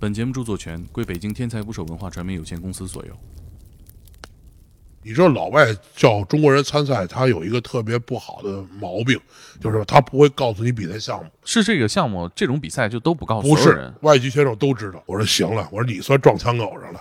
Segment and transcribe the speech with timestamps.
[0.00, 3.16] 本节目著作权归北京天才捕手文化传媒有限公司所有。
[5.02, 9.20] 你知道老外叫中国人参赛，他有一个特别不好的毛病，
[9.60, 11.30] 就是他不会告诉你比赛项目。
[11.44, 13.94] 是这个项目，这种比赛就都不告诉不是所有人。
[14.00, 15.02] 外籍选手都知道。
[15.06, 17.00] 我说行了，我说你算撞枪口上了。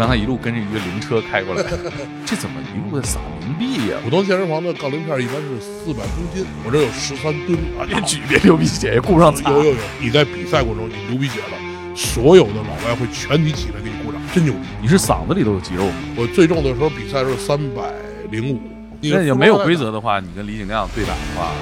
[0.00, 1.62] 刚才一路跟着一个灵车开过来，
[2.24, 7.84] 这怎么一路的撒冥币呀、普通健身房的杠铃片一般是四百公斤，我这有十三吨啊！
[7.86, 9.50] 别举，别流鼻血，顾不上擦。
[9.50, 14.60] 有有有，你在比赛过程中你流鼻血了，所有的老外会全体起来给你鼓掌，真牛逼！
[14.80, 15.92] 你是嗓子里都有肌肉吗？
[16.16, 17.82] 我最重的时候比赛是三百
[18.30, 18.58] 零五，
[19.02, 21.52] 那也没有规，则的话，你跟李景亮对打的话，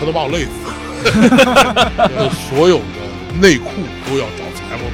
[0.00, 0.48] 他都把我累死。
[2.16, 3.68] 呃 所有的内裤
[4.08, 4.88] 都要找裁缝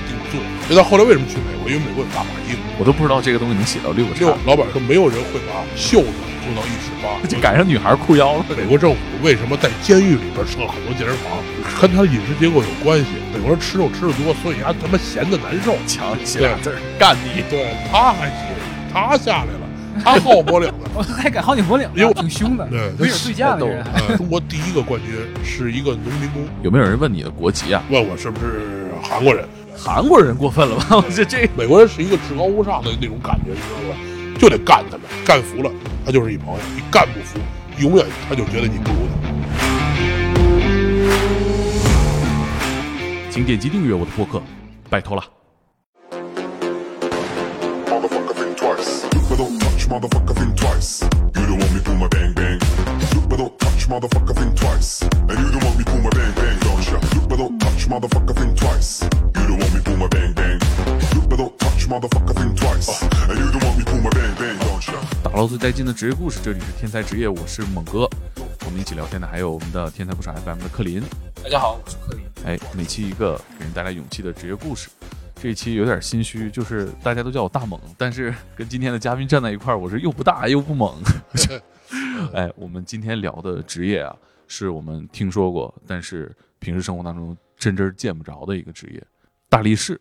[0.66, 0.68] 定做。
[0.68, 1.68] 知道后来为什么去美国？
[1.68, 2.58] 因为美国有大码衣服。
[2.78, 6.08] 我都不知道这个东西能写到六个叉，六老板说没有人会把袖子
[6.42, 7.10] 做到一尺八。
[7.28, 8.44] 就赶上女孩裤腰了。
[8.56, 11.38] 美国政府为什么在监狱里边设了很多健身房？
[11.80, 13.06] 跟他的饮食结构有关系。
[13.32, 15.76] 美国人吃肉吃的多，所以他他妈闲的难受。
[15.86, 17.42] 强写俩字儿干你。
[17.50, 18.48] 对，他还行，
[18.92, 19.68] 他下来了，
[20.02, 20.74] 他好脖领子。
[20.94, 23.84] 我还敢好你脖领因为我子，挺凶的，对没有对架的人。
[23.94, 27.82] 呃，中国第一个冠军是一个农民工，有没有人问你的国籍啊？
[27.90, 29.44] 问我是不是韩国人。
[29.84, 30.96] 韩国人过分了吧？
[30.96, 33.96] 我这这美国人是一个至高无上的那种感觉，你知道吧？
[34.38, 35.68] 就得干他们，干服了
[36.06, 37.40] 他就是一朋友，你干不服，
[37.78, 39.14] 永远他就觉得你不如他。
[43.28, 44.40] 请点击订阅我的播客，
[44.88, 45.24] 拜托了。
[47.90, 49.04] motherfucker think twice.
[49.88, 50.52] Motherfucker think.
[51.34, 52.58] You don't want me pull my bang bang.
[53.28, 55.02] But don't touch motherfucker think twice.
[55.02, 56.98] And you don't want me pull my bang bang, don't ya?
[57.28, 59.02] But don't touch motherfucker think twice.
[59.36, 59.71] You don't want
[61.92, 61.98] 打
[65.34, 68.08] 捞最带劲的职业故事，这里是天才职业，我是猛哥。
[68.64, 71.02] 我们一起聊天的还有我们的天才不少 FM 的克林。
[71.44, 72.24] 大家好，我是克林。
[72.46, 74.88] 哎，每期一个给人带来勇气的职业故事。
[75.34, 80.96] 这一期有点心虚，就是大家都叫我大猛，但是跟今天的嘉宾站在一块儿，我是又不大又不猛。
[82.32, 84.16] 哎，我们今天聊的职业啊，
[84.48, 89.06] 是我们听说过，但是平时生活当中真真见不着的一个职业——
[89.50, 90.00] 大力士。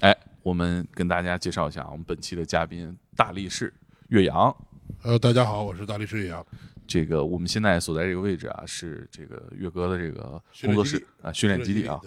[0.00, 3.72] 哎，我们跟大家介绍一下我们本期的嘉宾大力士
[4.08, 4.54] 岳阳。
[5.02, 6.44] 呃，大家好，我是大力士岳阳。
[6.86, 12.00] 这个我们现在所在这个位置啊，是这个岳哥的这个工作室啊，训练基地啊。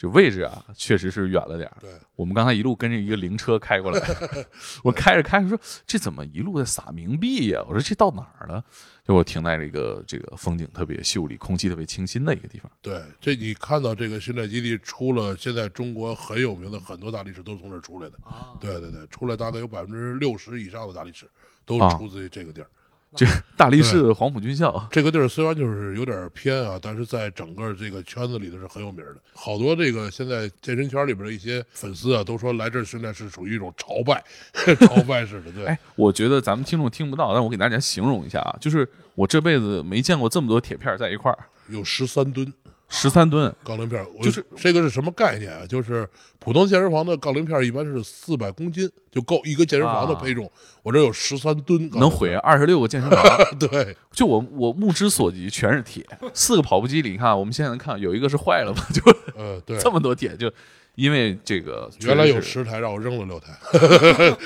[0.00, 1.76] 对这位置啊，确实是远了点儿。
[1.78, 4.00] 对，我们刚才一路跟着一个灵车开过来，
[4.82, 7.62] 我开着开着说，这怎么一路在撒冥币呀？
[7.68, 8.64] 我说这到哪儿了？
[9.06, 12.70] 就我停在这个这个风景特别秀丽、空气特别清新的一个地方。
[12.80, 18.16] 对，这你看到这个训练基地出了，现在中国很有名的很多大力士都是从这儿出来的。
[18.24, 21.28] 啊对对对，出来大概有百分之六十以上的大力士
[21.66, 22.68] 都出自于这个地儿。
[23.16, 23.26] 这
[23.56, 29.16] 大力士黄埔军校，这个地儿虽然就是有点偏啊，但是在整个这个圈子里头是很有名的。
[29.34, 34.22] 好多这个现在健身圈里边的一些粉丝啊，都说来这儿训练是属于一种朝拜，
[34.86, 35.50] 朝拜式的。
[35.50, 41.38] 对，哎，我觉得咱们听众听不到，但我给大家形容一下啊，就是我这辈子没见过这么多铁片在一块儿，
[41.68, 42.52] 有十三吨
[42.90, 43.54] 十三吨。
[43.64, 45.64] 杠铃片，我就是这个是什么概念啊？
[45.66, 46.06] 就是
[46.38, 50.50] 普通健身房的杠铃片一般是四百公斤就够一个健身房的配重，
[50.82, 53.22] 我这有十三吨能毁二十六个健身房，
[53.58, 59.02] 对，就我我目之所及全是铁，四个跑步机里，你看我们现在能看有一个是坏了吧，就
[59.36, 59.78] 呃，对。
[59.78, 60.52] 这么多铁，就
[60.96, 63.56] 因为这个原来有十台，让我扔了六台，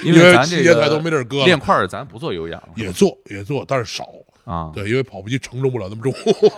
[0.04, 4.06] 因 因为咱这个器械台都没地儿搁了练块儿咱不做有氧也做也做，但是少。
[4.44, 4.70] 啊。
[4.74, 6.12] 对，因为跑步机承重不了那么重。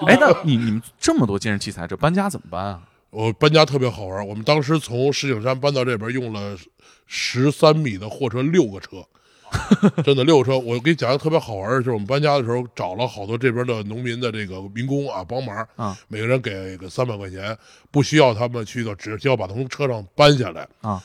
[0.06, 2.82] 哎，那你你们这么多健身器材，这搬家怎么搬啊？
[3.10, 6.56] 我搬家特别好玩，我们当时从石景山搬到这边用了
[7.06, 9.06] 十三米的货车六个车，
[10.02, 10.58] 真的六个车。
[10.58, 17.56] 我给你讲一个特别好玩的，就是我们搬家的时候找了好多这边的农民的这个民工啊帮忙，啊每个人给个三百块钱，
[17.90, 21.02] 不需要他们去到，只需要把从车上搬下来啊。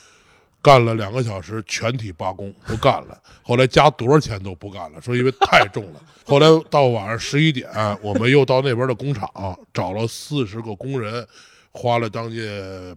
[0.62, 3.20] 干了两个小时，全体罢工，不干了。
[3.42, 6.00] 后来加多少钱都不干了，说因为太重了。
[6.24, 7.68] 后来到晚上十一点，
[8.00, 9.28] 我们又到那边的工厂
[9.74, 11.26] 找了四十个工人，
[11.72, 12.46] 花了将近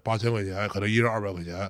[0.04, 1.69] 八千块钱，可能一人二百块钱，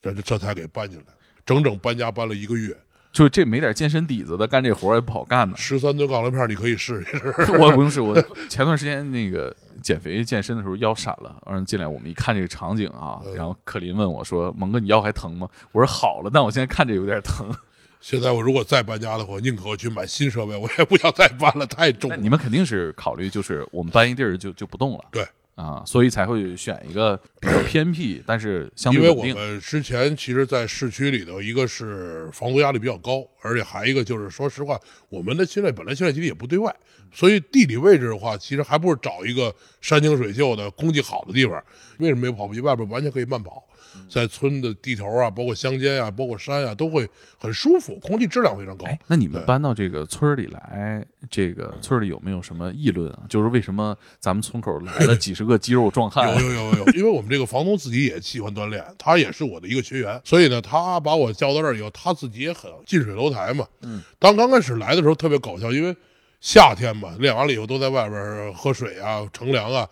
[0.00, 1.06] 这这才给搬进来。
[1.44, 2.76] 整整搬家搬了一个月，
[3.12, 5.54] 就这没点健身底子的，干这活也不好干呢。
[5.56, 7.34] 十三吨杠铃片你可以试一试。
[7.60, 8.14] 我不用试，我
[8.48, 17.54] 前段时间那个减肥健身的时候腰闪了，让人进来，我们一看这个场景啊，然后克林问我说：“蒙哥，你腰还疼吗？”我说：“好了，但我现在看着有点疼。
[18.00, 22.16] 现在我如果再搬家的话，宁可我去买新设备，我也不想再搬了，太重了。
[22.16, 29.22] 你们肯定是考虑就是我们搬一地儿就就不动了，对啊，所以才会选一个比较偏僻，但是相因为我。
[29.22, 36.74] 们之前其实，在市区里头，一个是房租压力比较高，而且还一个就是，说实话，我们的现在本来现在基地也不对外，
[37.12, 41.62] 所以地理位置的话，其实还不如找一个山清水秀的、空气好的地方。
[41.98, 42.60] 为什么没有跑步机？
[42.60, 43.62] 外边完全可以慢跑，
[44.08, 47.08] 在村的地头啊，包括乡间啊，包括山啊，都会
[47.38, 48.84] 很舒服，空气质量非常高。
[48.86, 53.20] 哎，那你们搬到这个村里来，这个村里有没有什么议论啊？
[53.28, 56.28] 就是为什么咱们村口来了几十个肌肉壮汉？
[56.28, 63.66] 有有有有， 因为我们这个房东自己也喜欢锻炼，他也是我的一个学员，所以呢，他把我叫到这儿以后，他自己也很近水楼台嘛。
[63.82, 65.94] 嗯，当刚开始来的时候特别搞笑，因为
[66.40, 69.88] 夏天嘛，练完了以后都在外边喝水啊、乘凉啊。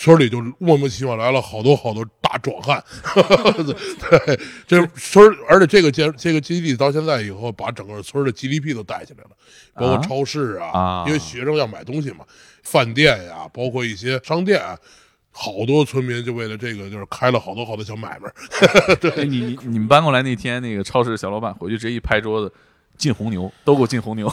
[0.00, 2.82] 村里就莫名其妙来了好多好多大壮汉，
[3.66, 9.30] 对，这村而且这个建这个基地到现在以后，把整个村的 GDP 都带起来了，
[9.74, 12.24] 包括啊超市啊，啊因为学生要买东西嘛，
[12.62, 14.78] 饭店呀、包括一些商店啊，
[15.32, 18.32] 好多村民就为了这个，就是开了好多好多小买卖。
[19.16, 22.54] 哎 你你你们搬过来那天，那个超市小老板回去直接一拍桌子，
[22.96, 24.28] 进红牛，都给我进红牛，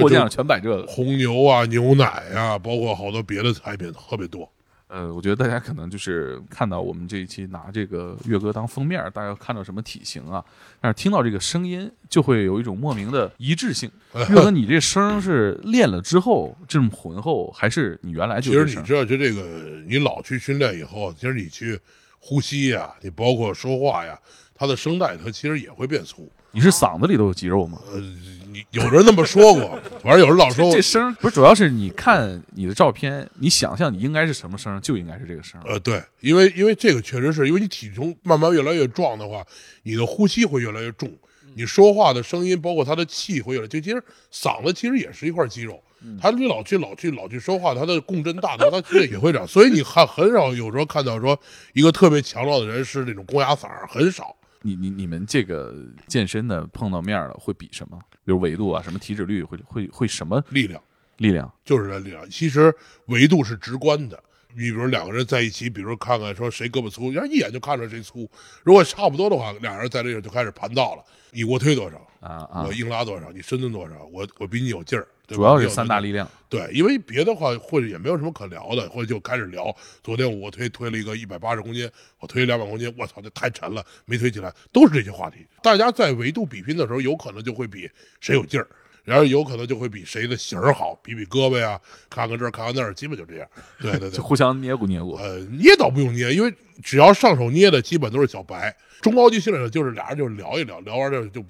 [0.00, 0.86] 货架上全摆这个。
[0.86, 2.04] 红牛啊、牛奶
[2.36, 4.48] 啊，包括好多别的产品特别多。
[4.88, 10.42] 呃，我觉得大家可能就是看到我们这一期拿这个岳哥当封面，大家看到什么体型啊，
[10.80, 13.90] 但是听到这个声音，就会有一种莫名的一致性。
[14.16, 18.78] 岳哥，你这声是练了之后这么浑厚，还是你原来就其实？
[18.78, 19.42] 你知道，就这个，
[19.86, 21.78] 你老去训练以后，其实你去
[22.18, 24.18] 呼吸呀，你包括说话呀，
[24.54, 26.26] 它的声带它其实也会变粗。
[26.50, 27.78] 你是嗓子里头有肌肉吗？
[27.92, 28.37] 呃，你
[28.70, 35.60] 有人那么说过，反正有人老说我这声不是，主要是你看你的照片，你想象你应该是什么声，就应该是这个声。
[35.64, 39.44] 呃，对，因为因为这个确实是因为你体重慢慢越来越壮的话，
[39.82, 41.10] 你的呼吸会越来越重，
[41.54, 44.02] 你说话的声音，包括他的气会越来，就其实
[44.32, 45.82] 嗓子其实也是一块肌肉，
[46.20, 51.38] 他你老去老去老去说话，他的共振大的话，他其实也会长，所以你看很少有时候看到说
[51.74, 54.34] 一个特别强壮的人是那种公鸭嗓，很少。
[54.62, 55.72] 你你你们这个
[56.08, 57.96] 健身的碰到面了会比什么？
[58.28, 60.78] 比如维度啊，什么体脂率，会会会什么力量
[61.16, 61.50] 力量？
[61.64, 62.70] 就是这力量，其实
[63.06, 64.22] 维度是直观的。
[64.52, 68.30] 你比如两个人在一起，比如看看说谁胳膊粗，人家一眼就看出来谁粗。
[68.62, 71.02] 如果差不多的话，俩人在这个就开始盘道了。
[71.30, 71.96] 你卧推多少？
[72.20, 72.72] 啊啊我！
[72.74, 73.32] 硬拉多少？
[73.32, 74.04] 你深蹲多少？
[74.12, 75.08] 我我比你有劲儿。
[75.36, 76.28] 主要是有三大力量。
[76.48, 79.74] 对，因为别的话或者也没有什么可聊的，或者就开始聊。
[80.02, 81.88] 昨天我推推了一个一百八十公斤，
[82.18, 85.46] 我推两百公斤，我操，这太沉了，没推起来，都是这些话题。
[85.62, 87.90] 大家在维度比拼的时候，有可能就会比
[88.20, 88.66] 谁有劲儿，
[89.04, 91.78] 然后有可能就会比谁的型儿好，比比胳膊呀，
[92.08, 93.46] 看看这儿看看那儿，基本就这样。
[93.78, 95.16] 对对对 就，互相捏咕捏咕。
[95.18, 96.50] 呃，捏倒不用捏，因为
[96.82, 98.74] 只要上手捏的，基本都是小白。
[99.02, 101.44] 中高级训练者就是俩人就聊一聊，聊完之后就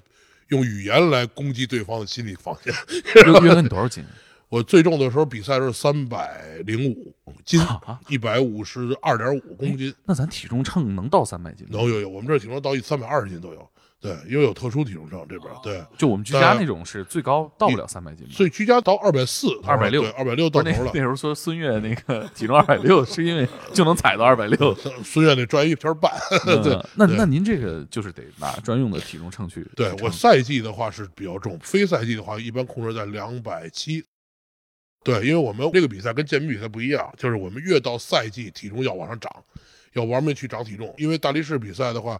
[0.49, 2.73] 用语言来攻击对方的心理防线。
[3.15, 4.03] 约约哥，你多少斤？
[4.49, 7.13] 我最重的时候比赛是三百零五
[7.45, 11.77] 斤啊，一百五十二点五公斤，那咱体重秤能到三百斤吗？
[11.77, 13.69] 能有有，我们这体重到一三百二十斤都有。
[14.01, 18.25] 对，因为有特殊体重秤这边，对，就我们居家那种是最高到不了三百斤？
[18.29, 21.01] 所以居家到二百四、二百六，二百六到头了那那。
[21.01, 24.73] 时候说孙悦那个 体重二百六，是因为就能踩到二百六。
[25.03, 26.11] 孙悦那专业一片半，
[26.45, 34.03] 那对那您这个就是得拿专用的体重秤去对我赛季的话是比较重，非赛季的话一般控制在两百七。
[35.03, 39.29] 对，因为我们这个比赛跟健美比赛不一样，就是我们越到赛季，体重要往上涨，
[39.93, 40.93] 要玩命去涨体重。
[40.97, 42.19] 因为大力士比赛的话，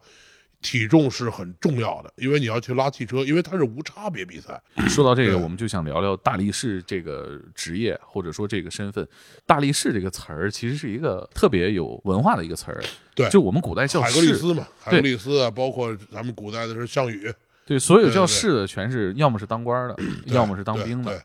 [0.61, 4.61] 体重是很重要的，因为你要去拉汽车，因为它是无差别比赛。
[4.89, 9.07] 说到这个，我们就想聊聊大力士这个职业，或者说这个身份。
[9.45, 12.83] 大力士这个词儿其实是一个特别有文化的一个词儿，
[13.15, 17.33] 对就我们古代叫海格力士，斯嘛，海格力斯啊，包括咱们古代的是项羽，
[17.65, 19.95] 对，所有叫士的全是要么是当官的，
[20.27, 21.23] 要么是当兵的对。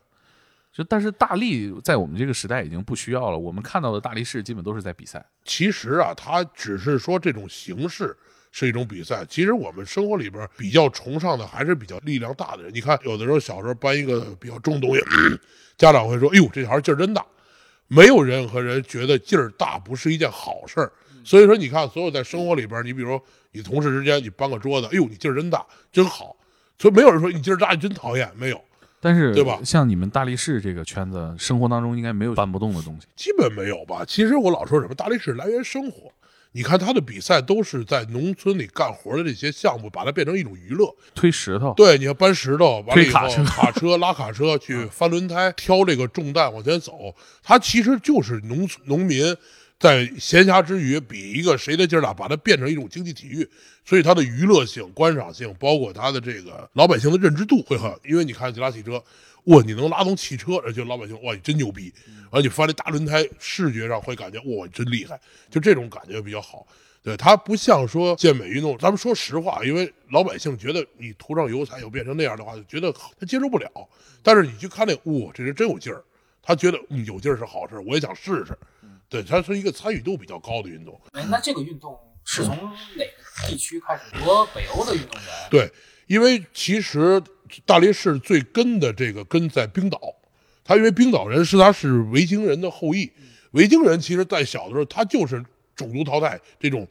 [0.72, 5.24] 就但是大力在我们这个时代已经不需要了，我们看到的大力士基本都是在比赛。
[5.44, 8.16] 其实啊，他只是说这种形式
[8.56, 9.26] 是一种比赛。
[9.28, 12.72] 其实我们生活里边比较崇尚的还是比较力量大的人。
[12.72, 15.02] 你看，有的时候小时候搬一个比较重东西，
[15.76, 17.26] 家长会说：“哎呦，这小孩劲儿真大。”
[17.88, 20.92] 没有任何人觉得劲儿大不是一件好事儿。
[21.24, 23.20] 所以说，你看，所有在生活里边，你比如
[23.50, 26.36] 你同事之间，你搬个桌子，哎呦，你劲儿真大，真好。
[26.78, 28.64] 所以没有人说你劲儿大，你真讨厌，没有，
[29.00, 33.06] 但是，对吧像你们大力士这个圈子，生活当中应该没有搬不动的东西。
[33.16, 34.04] 基本没有吧。
[34.06, 36.10] 其实我老说什么大力士来源生活，
[36.56, 40.94] 你看他的比赛都是在农村里干活的这些项目，把它变成一种娱乐。
[41.12, 49.36] 推石头，对，你要搬石头，完了以后推 卡车卡车拉卡车去翻轮胎，挑这个重担往前走，他其实就是农村农民
[49.84, 53.46] 在闲暇之余比一个谁的劲儿大，把它变成一种竞技体育，
[53.84, 58.92] 所以它的娱乐性、观赏性，包括它的这个老百姓的认知度会很，因为你看你拉汽车。
[59.44, 61.92] 哇，你能拉动汽车，而且老百姓哇，你真牛逼！
[62.30, 66.66] 而且，你翻这大轮胎，视觉上会感觉哇，你真厉害，就这种感觉比较好。
[67.02, 73.70] 对，它不像说健美运动，咱们说实话，因为老百姓觉得你涂上油彩又变成那样的话，就觉得他接受不了。
[74.22, 76.02] 但是你去看那，哇，这人真有劲儿，
[76.42, 78.56] 他觉得嗯有劲儿是好事，我也想试试。
[79.14, 81.00] 对，它是一个参与度比较高的运动。
[81.12, 82.56] 哎，那这个运动是从
[82.96, 84.02] 哪个地区开始？
[84.16, 85.70] 和北欧的运动员对，
[86.08, 87.22] 因为其实
[87.64, 90.00] 大力士最根的这个根在冰岛，
[90.64, 93.08] 他因为冰岛人是他是维京人的后裔，
[93.52, 95.40] 维京人其实在小的时候他就是
[95.76, 96.84] 种族淘汰这种。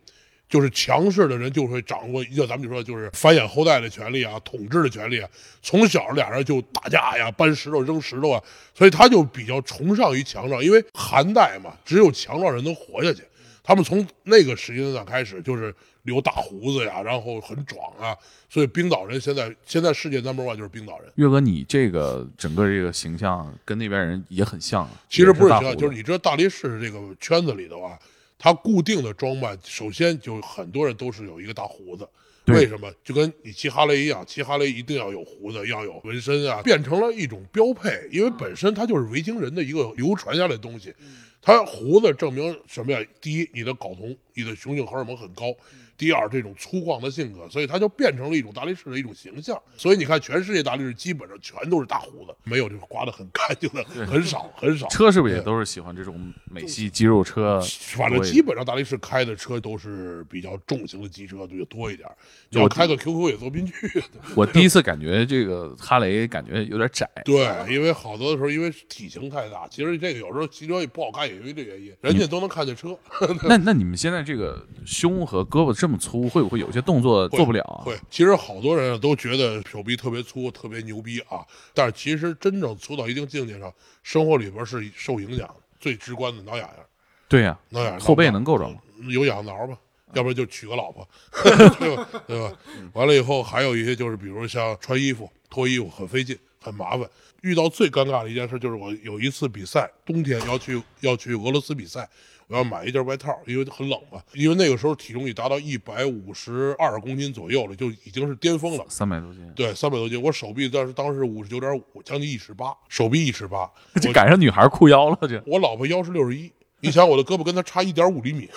[0.54, 5.28] 就是强势的人就会掌握，就咱们就说就是繁衍后代的权利啊，统治的权利啊。
[5.64, 13.24] 从小俩人就打架呀，搬石头、扔石头啊，所以他就比较崇尚于强壮，因为寒带嘛，只有强壮人能活下去。
[13.64, 18.16] 他们从那个时间段开始就是留大胡子呀，然后很壮啊，
[18.48, 21.12] 所以冰岛人现在现在世界 number one 就是冰岛人。
[21.16, 27.98] 岳哥，你这个整个这个形象跟那边人也很像，其实不是大这样，就是你知道大力士这个圈子里的话，
[28.44, 32.06] 他固定的装扮，首先就很多人都是有一个大胡子。
[32.48, 32.94] 为什么？
[33.02, 38.06] 就跟你骑哈雷一样，骑哈雷一定要有胡子，要有纹身啊，变成了一种标配。
[38.12, 40.94] 因为本身它就是维京人的一个流传下来的东西。
[41.42, 43.00] 它胡子证明什么呀？
[43.22, 45.54] 第一，你的睾酮、你的雄性荷尔蒙很高；
[45.98, 49.62] 第二，这种粗犷的性格，所以他就变成了一种大力士的一种形象。
[49.78, 54.88] 所以你看，全世界大力士基本上全都是大胡子，没有就是刮得很干净的，很少很少。
[54.88, 57.62] 车是不是也都是喜欢这种美系肌肉车？
[57.96, 62.16] 反正基本上大力士开的车都是比较重型的机车，就多一点儿。
[62.50, 64.04] 你要开个 QQ 也坐不进去。
[64.36, 72.98] 我第一次感觉这个哈雷感觉有点窄，对，因为好多的时候因为体型太大，其实这个有时候骑车也不好看，也因为这原因，人家都能看见车。
[73.44, 77.84] 那那你们现在这个胸和胳膊这么粗，会不会有些动作做不了啊？
[77.84, 81.46] 会，其实好多人都觉得手臂特别粗，特别牛逼啊。
[81.74, 83.70] 但是其实真正粗到一定境界上，
[84.02, 85.56] 生活里边是受影响的。
[85.82, 86.86] 最直观的挠痒痒，
[87.28, 88.78] 对呀、挠痒痒后背能够着吗？
[89.10, 89.78] 有痒挠吧，
[90.14, 91.06] 要不然就娶个老婆，
[91.44, 92.08] 对吧？
[92.26, 92.58] 对吧？
[92.94, 97.06] 完了以后还有一些就是，比如像穿衣服、脱衣服很费劲、很麻烦。
[97.42, 102.10] 遇到最尴尬的一件事就是，我有一次比赛，冬天要去要去俄罗斯比赛，
[102.54, 104.22] 我要买一件外套，因为很冷嘛。
[104.34, 108.86] 因为那个时候体重已达到一百五十二公斤左右了，就已经是巅峰了。
[108.88, 118.48] 三百多斤，对，三百多斤，我手臂当时当时五十九点五，将近一尺八，手臂一尺八，这我赶上女孩裤腰了，这我老婆腰是六十一，你想我的胳膊跟她差一点五厘米。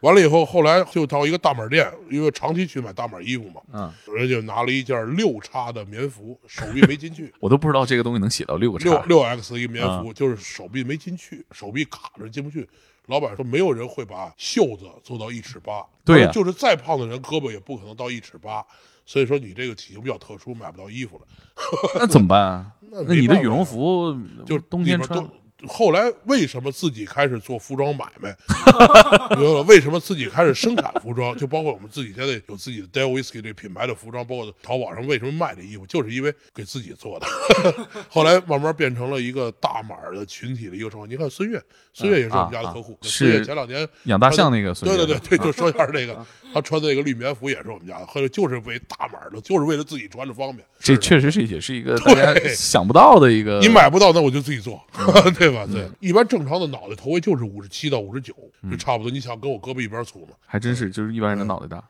[0.00, 8.84] 完了以后，后来就到一个大码店，因为长期去买大码衣服嘛，嗯，人就拿了一件六叉的棉服，手臂没进去， 我都不知道这个东西能写到六个叉。
[8.84, 12.68] 六六 X 一个棉服，就是手臂没进去，手臂卡着进不去。
[13.08, 18.64] 老板说没有人会把袖子做到一尺八，对就是再胖的人胳膊也不可能到一尺八，
[19.04, 21.26] 所以说你这个体型比较特殊，买不到衣服了。
[21.98, 22.72] 那怎么办啊？
[22.90, 25.28] 那那你的羽绒服就是冬天穿。
[25.66, 28.36] 后来为什么自己开始做服装买卖？
[29.36, 31.36] 明白了为什么自己开始生产服装？
[31.36, 37.26] 就包括我们自己现在有自己的 Dale Whisky 这品牌的服装，包括淘宝上为什么卖这衣服，就是因为给自己做的。
[38.08, 41.10] 后来慢慢变成了一个大码的群体的一个状况。
[41.10, 41.60] 你看孙悦，
[41.92, 42.92] 孙悦也是我们家的客户。
[42.92, 50.66] 啊啊孙悦是前两年养大象那个孙悦对对对对，就说一下这个，他穿的那个绿棉服也是我们家的，后来就是为大码的，就是为了自己穿着方便。
[50.78, 53.58] 这确实是也是一个大家 想不到的一个。
[53.60, 55.66] 你买不到，那我就自己做， 嗯对吧？
[55.66, 59.10] 对，一般正常的脑袋头围就是五十七到五十九，嗯就差不多。
[59.10, 60.34] 你想跟我胳膊一边粗吗？
[60.46, 61.82] 还真是，就是一般人的脑袋大。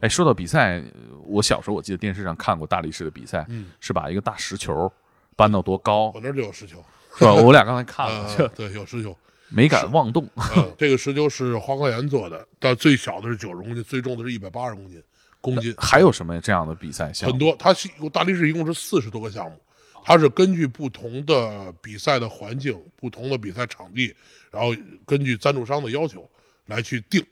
[0.00, 4.92] 哎，说到比赛，呃我小时候我记得电视上看过大力士的比赛，嗯是把一个大石球
[5.34, 6.76] 搬到多高我，那就有石球，
[7.18, 7.34] 是吧？
[7.34, 9.16] 我俩刚才看啊了，，这对，有石球。
[9.54, 10.28] 没敢妄动。
[10.56, 15.02] 嗯，这个石球是花岗岩做的，但最小的是九十公斤，最重的是一百八十公斤。
[15.40, 17.32] 公斤还有什么这样的比赛项目？
[17.32, 19.58] 很多，它是大力士一共是四十多个项目，
[20.04, 24.14] 它是根据不同的比赛的环境、不同的比赛场地，
[24.50, 24.74] 然后
[25.06, 26.28] 根据赞助商的要求
[26.66, 27.24] 来去定。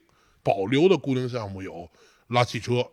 [0.44, 1.88] 保留的固定项目有
[2.26, 2.84] 拉汽车、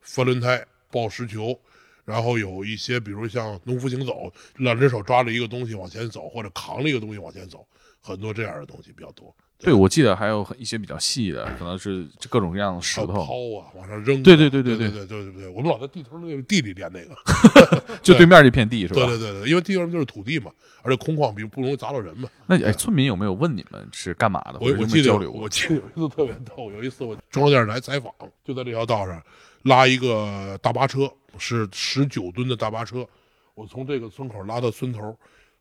[0.00, 1.56] 翻轮胎、抱石球，
[2.04, 7.64] 然后有一些比如像农夫行走，两只手抓着一个东西往前走，或者扛着一个东西往前走，
[8.06, 9.34] 很多这样的东西比较多。
[9.58, 14.22] 对，我记得还有一些比较细的，可能是各种各样的石头，抛啊，往上扔啊。
[14.22, 17.16] 对对对对对对对对对对，我们老在地头那个地里练那个。
[18.02, 19.06] 就对面这片地是吧？
[19.06, 22.28] 对对对对，因为地上就是土地嘛，而且空旷比不容易砸到人嘛。
[22.46, 24.58] 那哎，村民有没有问你们是干嘛的？
[24.60, 25.48] 我我记得我？
[25.48, 28.12] 记得有一次特别逗，有一次我中央电视台采访，
[28.44, 29.22] 就在这条道上
[29.62, 33.06] 拉一个大巴车，是十九吨的大巴车，
[33.54, 35.16] 我从这个村口拉到村头，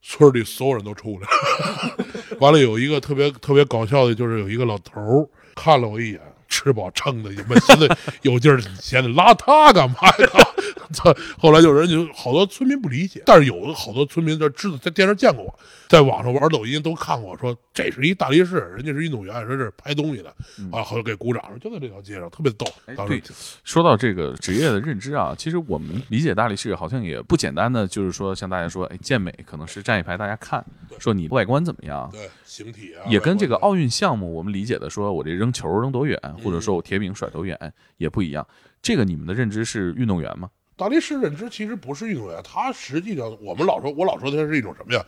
[0.07, 1.97] 村里所有人都出来了。
[2.39, 6.21] 完了有一个特别特别搞笑的，就是有一个老头看了我一眼。
[6.47, 10.47] 吃饱撑的， 你们现在有劲儿，闲的拉他干嘛呀？
[11.37, 20.29] 后来就人就好多村民不理解，但是有好多村民就知道在电视见过我，在网上玩抖音都看过，说这是一大力士，人家是运动员，说这是拍东西的，
[20.71, 22.65] 啊，好像给鼓掌，就在这条街上，特别逗。
[22.95, 30.63] 当时对说到这个职业的认知啊，其实我们理解大力士好像也不简单的，就是说像大家说，哎，健美可能是站一排大家看，
[30.99, 37.57] 说你外观怎么样，对形体啊，也跟这个奥运项目我们理解的说我这扔球扔多远，或者说我铁饼甩多远
[37.97, 38.45] 也不一样。
[38.85, 40.47] 这个你们的认知是运动员吗？
[40.75, 45.03] 大力士认知其实不是运动员，他实际上我们老说，我老说他是一种什么呀？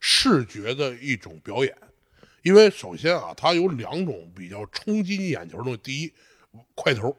[0.00, 1.74] 视觉的一种表演。
[2.42, 5.80] 因为首先啊，他有两种比较冲击你眼球的东西。
[5.82, 6.12] 第一，
[6.74, 7.16] 块头。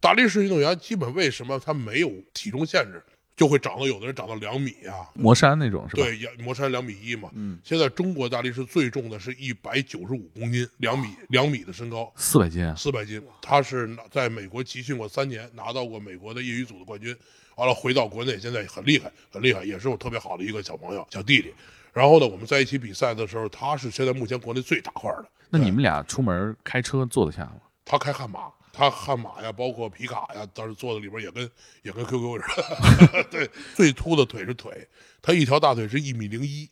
[0.00, 3.00] 大力士运动员基本为什么他没有体重限制，
[3.36, 5.10] 就会长到有的人长到两米啊？
[5.14, 6.02] 磨山那种是吧？
[6.04, 7.30] 对，磨山两米一嘛。
[7.34, 12.12] 嗯，现在中国大力士最重的是一百九十五公斤，两米两米的身高。
[12.16, 17.16] 四百斤啊，四百斤，他是在美国集训过三年，拿到过美国的业余组的冠军。
[17.56, 21.52] 完了回到国内，现在很厉害，很厉害，也是我特别好的一个小朋友、小弟弟。
[21.92, 25.26] 然后呢，我们在一起比赛的时候，他是现在目前国内最大块的。
[25.50, 27.60] 那你们俩出门开车坐得下吗？
[27.84, 31.48] 他开悍马，他悍马呀，包括皮卡呀，当时坐在里边也跟
[31.82, 33.24] 也跟 QQ 似的。
[33.30, 34.86] 对，最粗的腿是腿，
[35.22, 36.68] 他一条大腿是一米零一，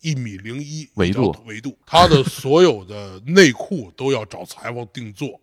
[0.00, 5.38] 一米零一维度维度，他的所有的内裤都要找裁缝定做。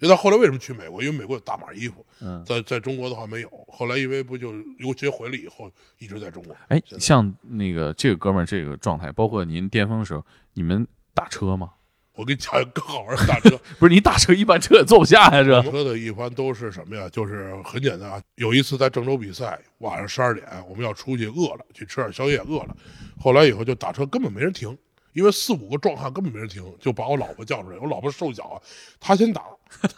[0.00, 1.00] 因为他后来为什么去美国？
[1.00, 3.48] 因为美国有大码衣服，嗯在在中国的话没有。
[3.68, 6.56] 后来因为不就留学回来以后，一直在中国。
[6.66, 11.70] 哎，像那个这个哥们儿这个状态，包括您巅峰的时候，你们打车吗？
[12.14, 17.08] 我跟你讲一个更好玩的大车， 不是你打车一般车也坐不下呀，这车的一般都是什么呀？
[17.10, 18.20] 就是很简单啊。
[18.34, 22.76] 有一次在郑州比赛，晚上十二点，我们要出去，饿了，去吃点宵夜，饿了。
[23.18, 24.76] 后来以后就打车，根本没人停，
[25.14, 27.78] 因为四五个壮汉根本没人停，就把我老婆叫出来。
[27.78, 28.60] 我老婆瘦小啊，
[29.00, 29.42] 她先打，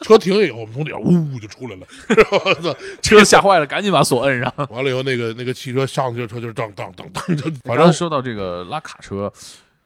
[0.02, 2.76] 车停了以后，我们从里边呜就出来了。
[3.02, 4.52] 车吓坏了，赶紧把锁摁上。
[4.70, 9.32] 完了以后，那个那个汽车上去的车就是当当当当，就反正说到这个拉卡车，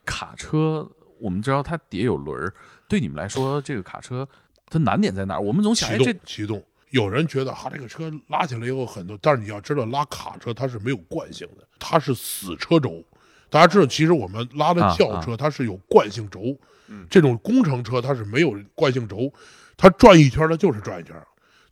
[0.04, 0.86] 卡车
[1.20, 2.52] 我们知道它底下有轮儿，
[2.88, 4.28] 对你们来说，这个卡车
[4.68, 5.40] 它难点在哪儿？
[5.40, 6.64] 我们总想，启哎，这动启动。
[6.90, 13.04] 有人觉得哈、这个车拉起来以后很多，但是你要知道拉卡车它是没有惯性的，它是死车轴。
[13.50, 16.56] 大家知道，其实我们拉的啊轿车它是有惯性轴，
[17.10, 19.30] 这种工程车它是没有惯性轴，
[19.76, 21.14] 它转一圈它就是转一圈。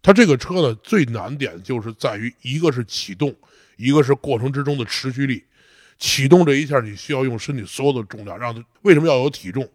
[0.03, 3.35] 它这个车呢最难点就是在于一个是启动，
[3.77, 5.43] 一个是过程之中的持续力。
[5.99, 8.65] 启动这一下，你需要用身体所有的重量让它。
[8.83, 9.69] 为什么要有体重？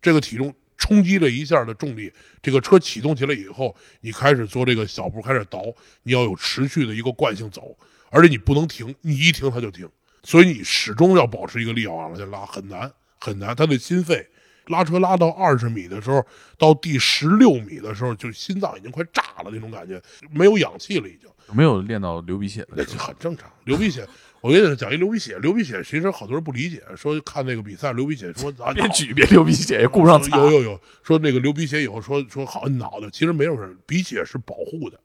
[0.00, 5.62] 这个体重冲击了一下的重力，这个车启动起来以后，你开始做这个小步开始倒，
[6.04, 7.76] 你要有持续的一个惯性走，
[8.10, 9.88] 而且你不能停，你一停它就停，
[10.22, 13.54] 所以你始终要保持一个力要往下拉，很难很难。
[13.56, 14.24] 它的心肺
[14.66, 16.24] 拉车拉到二十米的时候，
[16.56, 21.28] 到第十六米的时候，就心脏已经快炸了那种感觉，没有氧气了已经。
[21.50, 22.98] 没有练到流鼻血那就？
[22.98, 23.50] 很正常。
[23.64, 24.06] 流鼻血，
[24.40, 30.36] 我跟你讲一流鼻血，流鼻血其实好多人不理解，说看那个比赛流鼻血，说啊别举，别流鼻血，也顾不上擦。
[30.38, 35.00] 有有有，说那个流鼻血以后说说好摁脑袋，其实没有事，鼻血是保护的，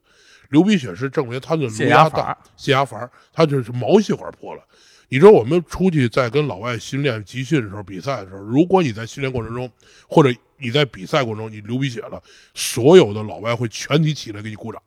[0.49, 4.63] 流鼻血是证明他的颅压大，泄压阀，他就是毛细管破了。
[5.09, 9.69] 你知道我们出去在跟老外训练集训的时候，比赛的时候，如果你在训练过程中，
[10.07, 12.21] 或者你在比赛过程中你流鼻血了，
[12.53, 14.81] 所有的老外会全体起来给你鼓掌。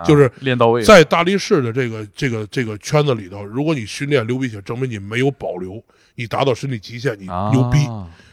[0.00, 0.82] 啊就是练到位。
[0.82, 5.82] 在大力士的这个这个这个圈子里头，如果你训练流鼻血，证明你没有保留，
[6.14, 7.78] 你达到身体极限，你啊牛逼。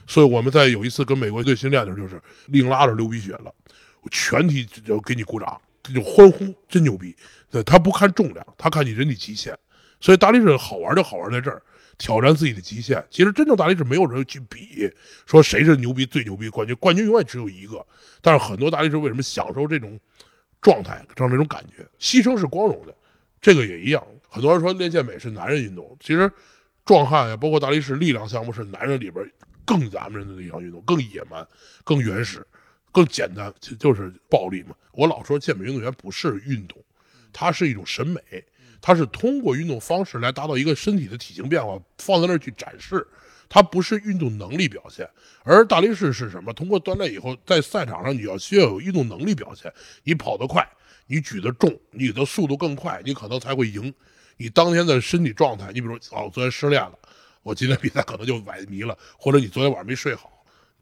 [0.07, 3.53] 所以我们在有一次跟美国队训练的时候，就是另拉着流鼻血了，
[4.01, 5.59] 我全体就给你鼓掌，
[5.93, 7.15] 就欢呼，真牛逼。
[7.51, 9.57] 对他不看重量，他看你人体极限。
[9.99, 11.61] 所以大力士好玩就好玩在这儿，
[11.97, 13.03] 挑战自己的极限。
[13.09, 14.89] 其实真正大力士没有人去比，
[15.25, 17.85] 说谁是牛逼最牛逼冠军，冠军永远只有一个。
[18.21, 19.99] 但是很多大力士为什么享受这种
[20.67, 22.93] 状态，让这种感觉，牺牲是光荣的，
[23.39, 24.05] 这个也一样。
[24.27, 26.29] 很多人说练健美是男人运动，其实
[26.83, 29.25] 壮汉呀，包括大力士力量项目是男人里边
[29.63, 31.47] 更咱们人的力量运动，更野蛮、
[31.85, 32.45] 更原始、
[32.91, 34.75] 更简单，就就是暴力嘛。
[34.91, 36.83] 我老说健美运动员不是运动，
[37.31, 38.21] 它是一种审美，
[38.81, 43.07] 它是通过运动方式来达到一个身体的体型变化，放在那儿去展示。
[43.49, 45.09] 它不是运动能力表现，
[45.43, 46.51] 而大力士是什么？
[46.53, 50.67] 通过锻炼以后，在赛场上你要需要有运动能力表现，你跑得快，
[51.07, 53.93] 你举得重，你的速度更快，你可能才会赢。
[54.37, 56.93] 你当天的身体状态，你比如说，哦，昨天失恋了，
[57.41, 60.31] 我今天比赛可能就崴迷了，或者你昨天晚上没睡好，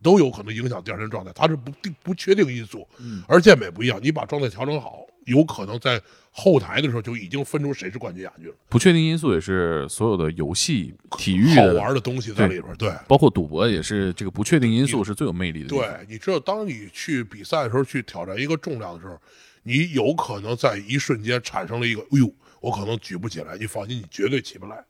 [0.01, 1.31] 都有可能影响第二天状态。
[1.33, 2.87] 它是不定不确定因素，
[3.27, 8.55] 而健美不一样，你把状态调整好，有可能在后台的时候就已经分出谁是冠军亚军了。
[8.69, 12.91] 不确定因素也是所有的游戏、体育好，玩的东西在里边，对。
[13.07, 15.69] 包括赌博也是这个不确定因素是最有魅力的。
[15.69, 19.19] 对，你知道，当你去比赛的时候，去挑战一个重量的时候，
[19.63, 24.83] 你有可能在一瞬间产生了一个，哎呦，我可能举不起来，你放心，你绝对起不来。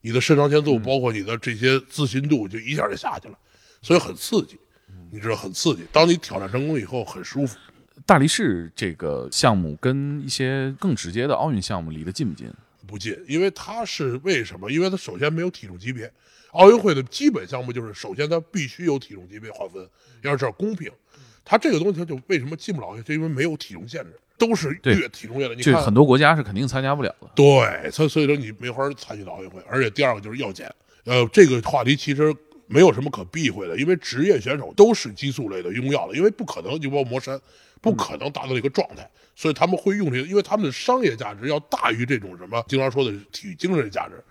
[0.00, 3.38] 你的肾上腺素，包括你的这些自信度，就一下就下去了，
[3.82, 4.56] 所以很刺激，
[5.10, 5.82] 你知道很刺激。
[5.92, 7.56] 当你挑战成功以后，很舒服。
[8.08, 12.50] 大力士这个项目跟一些更直接的奥运项目离得近不近？
[12.86, 14.72] 不近，因为它是为什么？
[14.72, 16.10] 因为它首先没有体重级别，
[16.52, 19.86] 奥运会的基本项目就是首先它必须有体重级别划分，
[20.22, 20.90] 要是公平。
[21.44, 25.54] 它这个东西它就为什么进不了奥运，就因为没有体重限制，都是对越体重越的。
[25.54, 27.28] 你看很多国家是肯定参加不了的。
[27.34, 30.66] 对，所以所以说你没法参与到奥运会，而且第二个就是要减。
[31.04, 32.34] 呃，这个话题其实
[32.66, 37.38] 没有什么可避讳的，因为职业选手都是激素类的用药的，因为不可能就包括魔山，
[37.80, 44.22] 不可能达到一个状态，所以他们会用这个，因为他们的商业价值要大于这种什么经常说的体育精神价值。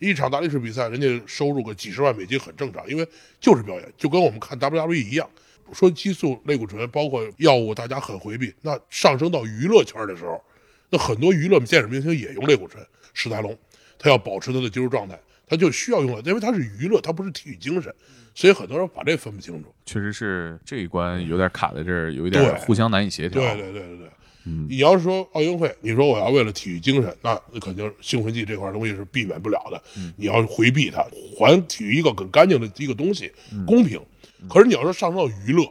[0.00, 3.06] 一场大力士比赛，人家收入个几十万美金很正常，因为
[3.38, 5.28] 就是表演，就跟我们看 WWE 一样。
[5.72, 8.54] 说激素、类固醇，包括药物，大家很回避。
[8.62, 10.40] 那上升到娱乐圈的时候，
[10.90, 12.80] 那很多娱乐健身明星也用类固醇。
[13.12, 13.58] 史泰龙，
[13.98, 17.94] 他要保持他的肌肉状态，他就需要用了，因为他是娱乐，他不是体育精神，
[18.34, 19.72] 所以很多人把这分不清楚。
[19.84, 23.40] 确实是这一关有点卡在这儿，有一点对互相难以协调。
[23.40, 24.10] 对对对对对，
[24.68, 29.82] 你要是说奥运会，你说我要为了体育精神，那那肯定兴奋剂这块东西是避免不了的。
[30.16, 31.04] 你要回避它，
[31.38, 33.32] 还体育一个很干净的一个东西，
[33.66, 34.00] 公平。
[34.48, 35.64] 可是你要说上升到娱乐，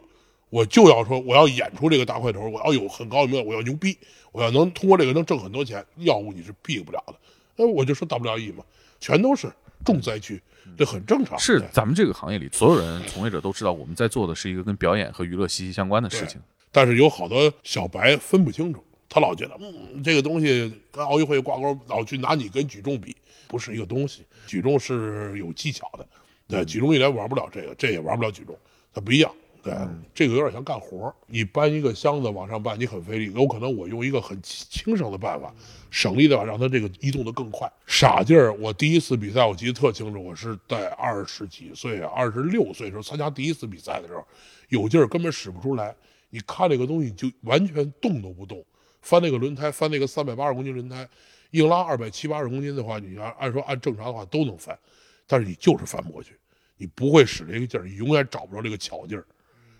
[0.49, 3.97] 我就要说我要演出这个大块头，我要有很高的名，我要牛逼，
[4.31, 7.15] 我要能通过这个能挣很多钱，药物你是避不了的。
[7.57, 8.63] 那我就说 WWE 嘛，
[8.99, 9.47] 全都是
[9.85, 10.41] 重灾区，
[10.77, 11.37] 这很正常。
[11.37, 16.41] 对是咱们这个行业里，所有人从业者都知道，我们在做的是一个跟表演和娱乐息息相关的事情。
[16.71, 23.15] 但是有好多小白分不清楚，他老觉得，嗯，这个东西跟奥运会挂钩，老去拿你跟举重比，
[23.47, 24.23] 不是一个东西。
[24.45, 26.05] 举重是有技巧的，
[26.47, 28.57] 对，举重一来玩不了这个，这也玩不了举重，
[28.93, 29.31] 它不一样。
[29.65, 29.73] 对，
[30.13, 35.51] 这个有点像干活儿你搬一个箱子往上搬，你很费力，有可能我用一个很轻轻省的办法，
[35.89, 37.67] 省力的话让它这个移动的更快。
[37.87, 44.23] 傻劲儿，我第一次比赛我记得特清楚，我是在二十几岁，二十六岁的时候参加第一次比赛的时候，
[44.69, 45.95] 有劲儿根本使不出来。
[46.29, 48.63] 你看这个东西就完全动都不动，
[49.01, 51.09] 翻那个轮胎，翻那个三百八十公斤轮胎，
[51.51, 54.77] 硬拉二百七八十公斤的话，你按按说按正常的话都能翻，
[55.25, 56.35] 但是你就是翻不过去，
[56.77, 59.25] 你不会使这个劲儿，你永远找不着这个巧劲儿。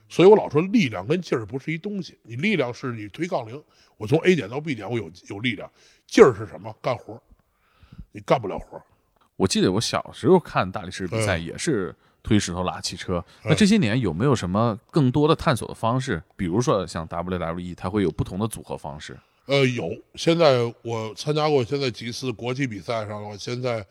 [0.08, 3.62] 所以我老说力量跟劲儿不是一东西，你力量是你推杠铃，
[3.98, 5.70] 我从 A 点到 B 点我有有力量，
[6.06, 6.74] 劲儿是什么？
[6.82, 7.22] 干活儿，
[8.12, 8.84] 你干不了活儿。
[9.36, 13.24] 我记得我小时候看大力士比赛也是推石头拉汽车。
[13.44, 16.22] 那这些年有没有什么更多的探索的方式？
[16.38, 19.18] 比如说像 WWE，它会有不同的组合方式。
[19.48, 19.90] 呃，有。
[20.16, 23.86] 现在我参加过现在几次国际比赛上的话，现在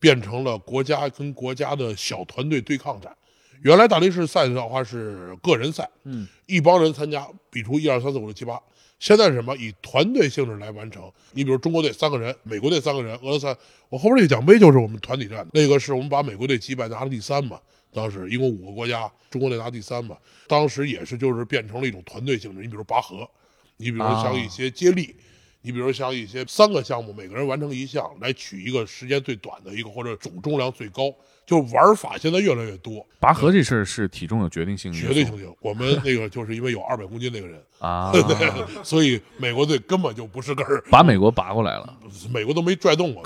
[0.00, 3.16] 变成了国家跟国家的小团队对抗战。
[3.62, 8.60] 原来大力士赛的话是个人赛，嗯，一帮人参加，比出一二三四五六七八。
[8.98, 9.56] 现在是什么？
[9.56, 11.10] 以团队性质来完成。
[11.32, 13.46] 你比如中国队三个人，美国队三个人，俄罗斯，
[13.88, 17.60] 我后边这个奖杯就是我们团体战，那个是我们把美国队击败拿了第三嘛。
[17.92, 20.16] 当时一共五个国家，中国队拿第三嘛。
[20.46, 22.62] 当时也是就是变成了一种团队性质。
[22.62, 23.28] 你比如拔河，
[23.76, 25.14] 你比如像一些接力，
[25.62, 31.12] 你比如像一些三个项目，每个人完成一项，来取一个时间最短的一个或者总重量最高。
[31.44, 35.54] 就玩法现在越来越多，拔河这事儿是体重有决定性绝对性性。
[35.60, 41.98] 我们那个就是因为有二百公斤那个人， 啊， 对，所以美国队根本就不是根儿，把美国拔过来了。
[42.32, 43.22] 美国都没拽动过。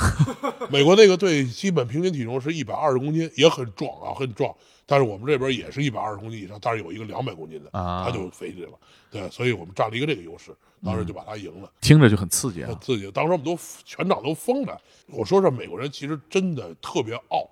[0.70, 4.54] 美国那个队基本平均体重是一百二十公斤，也很壮啊，很壮。
[4.88, 8.78] 但是我们这边也是一百二十公斤以上，但是有一个两百公斤的，啊他就飞起来了。
[9.10, 11.70] 对，所以我们占了一个这个优势，当时就把他赢了。
[11.80, 12.68] 听着就很刺激啊！
[12.68, 13.10] 很刺激。
[13.10, 14.80] 当时我们都全场都疯了。
[15.08, 17.48] 我说这美国人其实真的特别傲。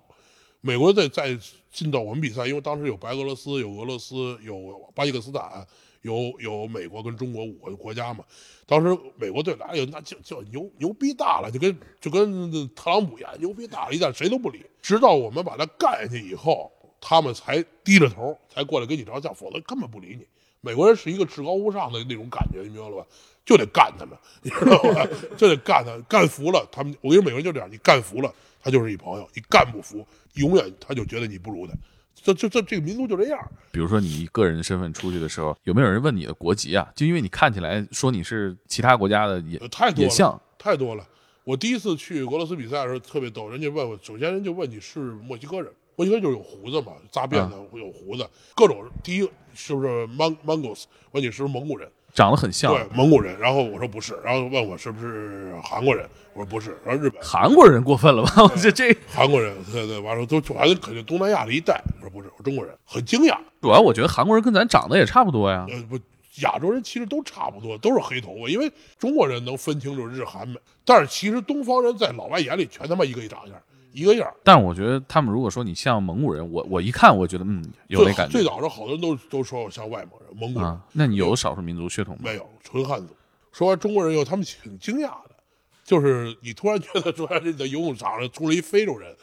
[0.67, 1.39] 美国队在
[1.71, 5.67] 进到我们比赛，因为当时有白俄罗斯、有俄罗斯、有巴基斯坦、
[6.01, 8.25] 有有美国跟中国五个国家嘛。
[8.65, 14.65] 当时美国队来，哎呦，那就就牛牛逼大了，就跟就跟特朗普一样，牛逼大了，一旦谁都不理。
[14.81, 20.27] 直到我们把他干下去以后，他们才低着头，才过来跟你照相，否则根本不理你。
[20.63, 23.07] 美国人是一个至高无上的那种感觉，你明白了吧？
[23.45, 25.07] 就得干他们，你知道吧？
[25.37, 26.95] 就得干他，干服了他们。
[27.01, 31.75] 我跟你说，美国人就这样，你干服了，他就是你朋友；你干不服，永远他就觉得你不如他。
[32.15, 33.39] 这这这这个民族就这样。
[33.71, 36.91] 比如说你以个人身份出去的时候，有没有人问你的国籍啊？
[36.95, 41.07] 就因为你看起来说你是其他国家的也呃，太多了，也像太多了。
[41.43, 48.83] 我第一次去俄罗斯比赛的时候特别逗，人家问我，首先人就问你是墨西哥人，墨西哥就是有胡子嘛，扎辫子有胡子，各种。
[49.03, 50.85] 第一是不是 Mon Mongols？
[51.11, 51.87] 问你是不是蒙古人？
[52.15, 53.39] 长得很像对，蒙古人。
[53.39, 56.79] 然后我说不是，然后问我是不是韩国人，我说不是。
[56.85, 58.33] 然后日本韩国人过分了吧？
[58.45, 61.83] 我 这这韩国人，对对，完了都反正肯定东南亚的一带。
[62.01, 63.37] 我说不是，我中国人，很惊讶。
[63.61, 65.67] 主要我觉得韩国人跟咱长得也差不多呀。
[65.69, 65.99] 呃，不，
[66.43, 73.57] 亚洲人其实都差不多，都是黑头发，因为中国人能分清楚日韩美，但是其实东方人在老外眼里全他妈一个一长相，
[73.95, 74.35] 一个样儿。
[74.45, 80.85] 但我觉得他们如果说你像蒙古人，我我一看我觉得嗯有最那感觉最早时候好多人都都说我像外蒙人、蒙古人，啊。
[80.93, 82.23] 那你有少数民族血统吗？
[82.25, 83.17] 没有纯汉族。
[83.53, 85.31] 说完中国人以后，他们挺惊讶的，
[85.85, 89.15] 就是你突然觉得说这个游泳场上出了一非洲人，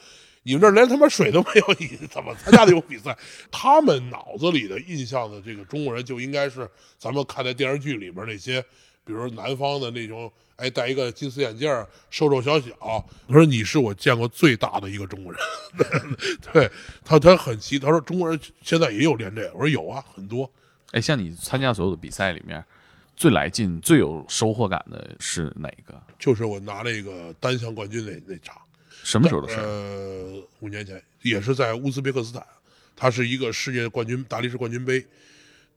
[0.42, 3.14] 你们这儿连他妈水都没有，你怎么参加这种比赛？
[3.50, 8.62] 他们脑子里的印象的这个中国人就应该是咱们看在电视剧里边那些，
[9.04, 10.32] 比如南方的那种，
[10.62, 12.70] 哎，戴一个金丝眼镜儿，瘦瘦小小。
[13.26, 15.42] 他说你是我见过最大的一个中国人，
[16.52, 16.70] 对
[17.04, 20.48] 他他很奇，他说中国人现在也有练这个，我说有啊，很多。
[20.92, 22.64] 哎，像你参加所有的比赛里面，
[23.16, 26.00] 最来劲、最有收获感的是哪个？
[26.16, 28.56] 就是我拿那个单项冠军那那场，
[29.02, 29.56] 什么时候的事？
[29.56, 32.46] 呃，五年前也是在乌兹别克斯坦，
[32.94, 35.04] 它是一个世界冠军大力士冠军杯。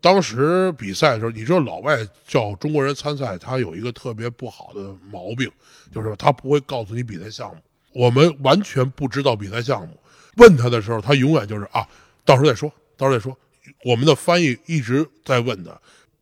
[0.01, 5.51] 当时比赛的时候，你知道老外叫中国人参赛，他有一个特别不好的毛病，
[5.91, 7.61] 就是他不会告诉你比赛项目。
[7.91, 9.97] 我们完全不知道比赛项目，
[10.37, 11.87] 问他的时候，他永远就是啊，
[12.23, 13.35] 到时候再说，到时候再说。
[13.83, 15.71] 我们的翻译一直在问他，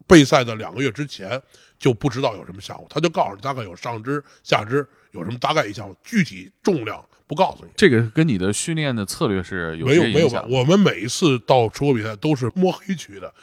[0.07, 1.41] 备赛的两个月之前
[1.77, 7.71] 就不知道有什么项目，他就告诉你大概有上肢、下肢有什么大概一项目，具体重量不告诉你。
[7.75, 13.33] 这个跟你的训练的策略是有没有没有我们每一次到出国比赛都是摸黑去的。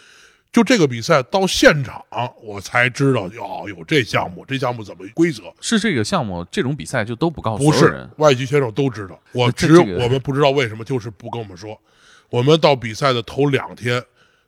[0.53, 2.05] 就这个比赛到现场，
[2.43, 5.45] 我才知道哦，有这项目，这项目怎么规则？
[5.61, 8.11] 是这个项目这种比赛就都不告诉人。
[8.17, 11.81] 外籍选手都知道，我这只有这个我们不知道为什么，就是不跟我们说。
[12.31, 14.03] 我们到比赛的头两天，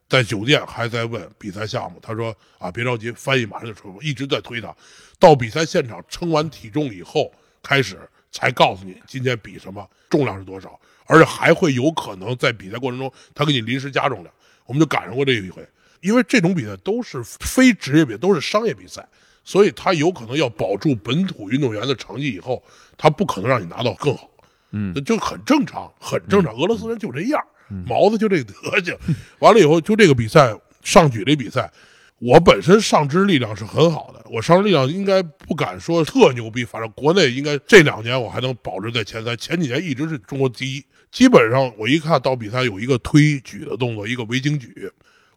[0.08, 4.74] 在酒店还在问比赛项目，他说啊别着急，翻译马上就出，一直在推他。
[5.20, 7.96] 到比赛现场称完体重以后，开始
[8.32, 14.34] 才告诉你今天比什么，重量是多少，而且还会有可能在比赛过程中他给你临时加重量。
[14.66, 15.64] 我们就赶上过这一回，
[16.02, 19.08] 因为这种比赛都是非职业比赛，都是商业比赛，
[19.42, 22.62] 所以他有可能要保住本土运动员的成绩以后，
[22.98, 24.28] 他不可能让你拿到更好。
[24.72, 26.54] 嗯那就很正常，很正常。
[26.54, 27.42] 俄罗斯人就这样，
[27.86, 28.96] 毛子就这个德行。
[29.38, 31.70] 完了以后，就这个比赛上举这比赛，
[32.18, 40.84] 我本身上肢力量是很好的，我上肢力量应该不敢说特牛逼，反正国内应该这两年我还能保持在前三，前几年一直是中国第一。
[41.10, 44.90] 基本上我一看到比赛有一个推举的动作，一个围巾举，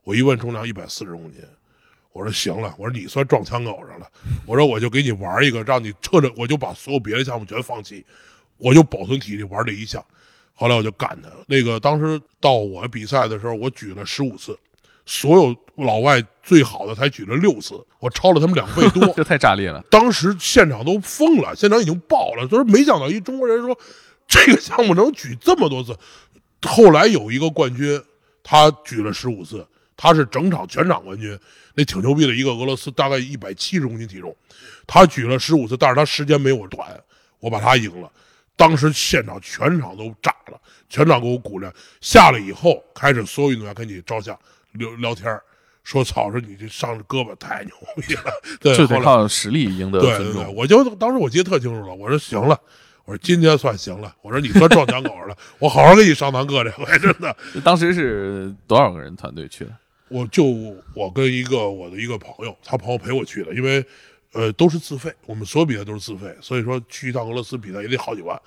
[0.05, 1.41] 我一问重量一百四十公斤。
[2.13, 4.09] 我说行了，我说你算撞枪口上了，
[4.45, 8.05] 我说我就给你玩一个，让你彻着，我就把所有别的项目全放弃，
[8.57, 10.01] 我就保存体力玩这一项。
[10.53, 11.29] 后来我就干他。
[11.47, 14.57] 那个当时到我比赛的时候，我举了十五次，
[15.05, 19.05] 所有老外最好的才举了六次，我超了他们两倍多。
[19.17, 19.83] 这太炸裂了。
[19.91, 23.77] 当时现场都疯了，现场已经爆了，就是没想到一中国人说
[24.25, 25.97] 这个项目能举这么多次。
[26.61, 28.01] 后来有一个冠军，
[28.41, 31.37] 他举了十五次，他是整场全场冠军，
[31.73, 34.35] 那挺牛逼的一个俄罗斯，大概一百七十公斤体重，
[34.85, 36.87] 他举了十五次，但是他时间没我短，
[37.39, 38.11] 我把他赢了。
[38.57, 41.73] 当时现场全场都炸了，全场给我鼓掌。
[41.99, 44.37] 下来以后，开始所有运动员跟你照相
[44.71, 45.41] 聊聊天儿
[45.83, 48.23] 说操，说你这上胳膊太牛逼了。
[48.61, 50.47] 对，就得后靠实力赢得对对对。
[50.47, 52.57] 我就当时我记得特清楚了，我说行了，
[53.03, 59.71] 我说今天算行了，我说你算撞墙口了，我好好给你上堂课这回真的， 当时是多少个人团队去的？
[60.09, 60.43] 我就
[60.93, 63.85] 我跟一个我的一个朋友，他朋友陪我去的，因为
[64.33, 68.39] 呃都是自费，我们所有比赛都是自费，所以说去一趟俄罗斯比赛也得好几万，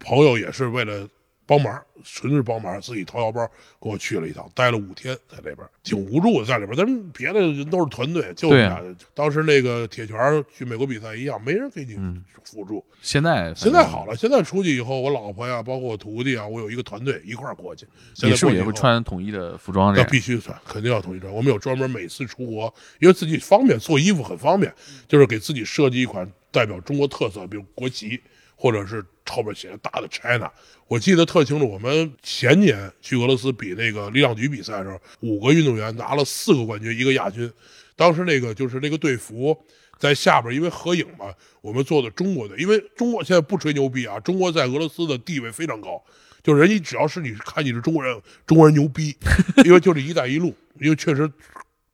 [0.00, 1.08] 朋友也是为了。
[1.46, 3.46] 帮忙，纯是帮忙，自己掏腰包
[3.80, 6.76] 跟我去了一趟，待了五天在那边，挺无助的在里边。
[6.76, 11.96] 咱们别的人都是团队，就对啊俩当时那个铁拳去美国比赛一样，没人给你
[12.44, 12.84] 辅助。
[13.02, 17.86] 现在现在好了，现在出去以后，我老婆呀，包括我徒弟啊，我有一个团队一块儿过去。
[18.14, 19.94] 现你是不是也会在过去以后穿统一的服装？
[19.94, 21.32] 这样要必须穿，肯定要统一穿。
[21.32, 24.72] 我们有专门每次出国，因为自己方便做衣服很方便，
[25.06, 28.20] 就是给自己设计一款代表中国特色，比如国旗，
[28.56, 30.50] 或者是后边写着大的 China。
[30.86, 37.50] 我记得特清楚，我们前年去俄罗斯比那个力量举比赛的时候，五个运动员拿了四个冠军，一个亚军。
[37.96, 39.56] 当时那个就是那个队服
[39.98, 41.32] 在下边，因为合影嘛，
[41.62, 46.02] 我们做的中国队，因为中国现在不吹牛逼啊，中国在俄罗斯的地位非常高，
[46.42, 49.16] 就是人家只要是你看你是中国人，中国人牛逼，
[49.64, 51.30] 因为就是“一带一路”，因为确实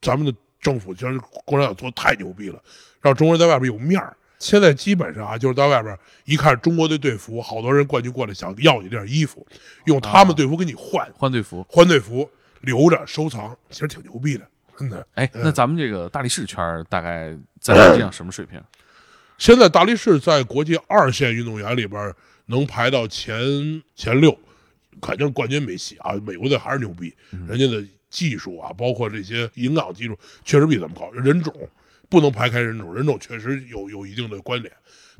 [0.02, 2.60] 咱们的政府就是共产党做的太牛逼了，
[3.00, 4.16] 让中国人在外边有面儿。
[4.40, 9.46] 现在基本上啊，就是在外边一看中国队队服，好多人冠军过来想要你这件衣服，
[9.84, 11.64] 用他们队服给你换，换队服。
[11.68, 12.28] 换队服
[12.62, 15.06] 留着收藏，其实挺牛逼的，真的。
[15.14, 18.60] 哎，嗯那咱们这个大力士圈大概在这样什么水平？
[19.36, 22.12] 现在大力士在国际二线运动员里边
[22.46, 23.38] 能排到前
[23.94, 24.36] 前六，
[25.00, 26.12] 肯定冠军没戏啊。
[26.26, 27.14] 美国队还是牛逼，
[27.46, 31.10] 人家的技术啊，包括这些营养技术，确实比咱们高。
[31.12, 31.54] 人种
[32.10, 34.70] 不能排开人种，人种确实有有一定的关联。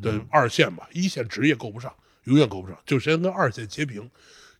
[0.02, 4.10] 对，二线吧，一线职业够不上，永远够不上，就先跟二线截平，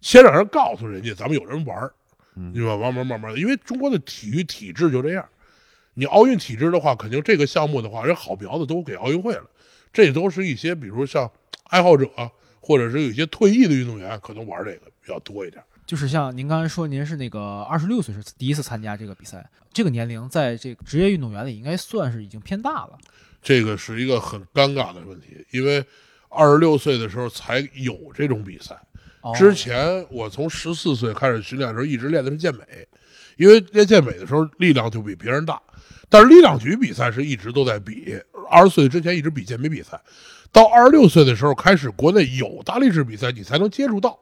[0.01, 1.93] 先让人告诉人家咱们有人玩儿，
[2.55, 2.77] 对吧？
[2.77, 5.29] 慢慢慢慢的，因为中国的体育体制就这样。
[5.95, 9.45] 你奥运体制的话，肯定这个项目的话，人好苗子都给奥运会了，
[9.93, 11.31] 这都是一些比如像
[11.65, 15.63] 爱好者啊，或者是有一些退役的运动员，可能玩这个比较多一点。
[15.91, 22.97] 就是像您刚才说，您是那个二十六岁是第一次参加这个比赛，这个年龄在这个职业运动员里应该算是已经偏大了。
[23.43, 25.85] 这个是一个很尴尬的问题，因为
[26.29, 28.81] 二十六岁的时候才有这种比赛。
[29.23, 32.63] 哦之前我从十四岁开始训练的时候，一直练的是健美，
[33.37, 35.61] 因为练健美的时候力量就比别人大。
[36.09, 38.17] 但是力量举比赛是一直都在比，
[38.49, 40.01] 二十岁之前一直比健美比赛，
[40.53, 44.17] 到二十六岁的时候开始国内有大力士比赛，你才能接触到。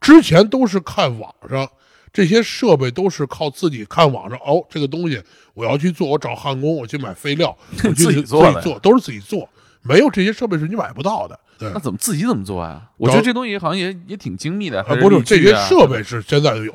[0.00, 1.68] 之前都是看网上
[2.12, 5.22] 这些设备，都是靠自己看网上哦，这个东西
[5.54, 9.48] 我要去做，我找焊工，我去买废料， 我去自己做自己做，都是自己做，
[9.82, 11.38] 没有这些设备是你买不到的。
[11.58, 12.82] 对那，怎么自己怎么做呀？
[12.96, 16.72] 我觉得这东西好像也也挺精密的，啊，不是是这些设备是现在就有，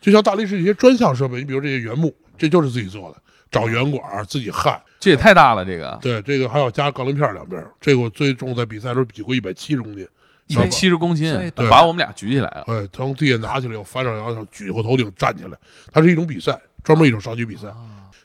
[0.00, 3.16] 就像大力士一些专项设备，你比如这些原木，这就是自己做的，
[3.50, 4.80] 找圆管儿自己焊。
[4.98, 7.70] 这也太大了，这个对，这个还要加钢铃片儿两边儿。
[7.78, 10.08] 这个我最重在比赛的时候比过一百七十公斤，
[10.52, 12.64] 一百七十公斤，对把我们俩举起来了。
[12.66, 15.56] 哎，从地下拿起来，又翻上摇上，举过头顶站起来，
[15.92, 17.72] 它是一种比赛，专门一种上举比赛。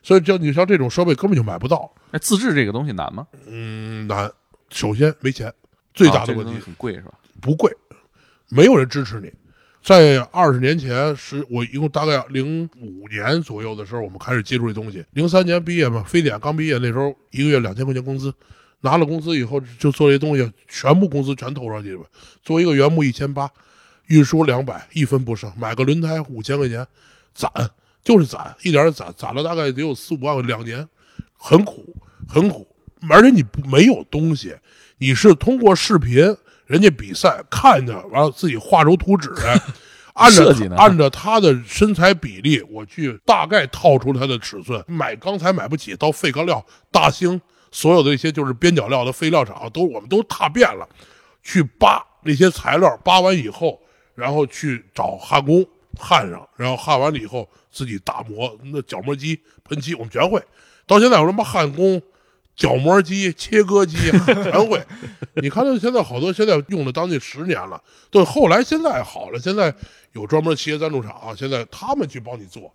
[0.03, 3.27] 所以像你像这种设备根本就买不到，哎，自制这个东西难吗？
[3.47, 4.31] 嗯，难。
[4.69, 5.53] 首先没钱，
[5.93, 7.13] 最大的问题啊这个很贵是吧？
[7.41, 7.71] 不贵，
[8.49, 9.31] 没有人支持你。
[9.81, 15.05] 在二十年前，是我一共大概零五年左右的时候，我们开始接触这东西。
[15.11, 18.33] 零三年毕业嘛，非典刚毕业那时候，一个月两千块钱工资，
[18.81, 22.01] 拿了工资以后就做这些东西，全部工资全投上去了。
[22.43, 23.49] 做一个原木一千八，
[24.07, 25.51] 运输两百，一分不剩。
[25.57, 26.85] 买个轮胎五千块钱，
[27.33, 27.51] 攒
[28.03, 30.87] 就是攒，一点点攒，攒了大概得有四五万，两年，
[31.35, 31.95] 很苦
[32.27, 32.67] 很苦。
[33.09, 34.55] 而且你不没有东西，
[34.97, 36.35] 你是通过视频。
[36.65, 39.57] 人家比赛看着，完了自己画出图纸来，
[40.15, 44.83] 按照设计呢按照他的身材比例，我去大概套出他的尺寸。
[44.85, 47.39] 买钢材买不起，到废钢料、大兴
[47.77, 50.89] 所有的一些就是边角料的废料厂，都我们都踏遍了，
[51.43, 53.79] 去扒那些材料，扒完以后，
[54.15, 55.63] 然后去找焊工
[55.95, 60.41] 焊上，然后焊完了以后自己打磨，那角磨机、喷漆我们全会。
[60.87, 62.01] 到现在我他妈焊工。
[62.55, 64.83] 角磨机、切割机 全会，
[65.35, 69.71] 你看到现在好多现在用了将近十年了，对，后来现在好了，现在
[70.13, 72.73] 有专门企业赞助厂，啊现在他们去帮你做，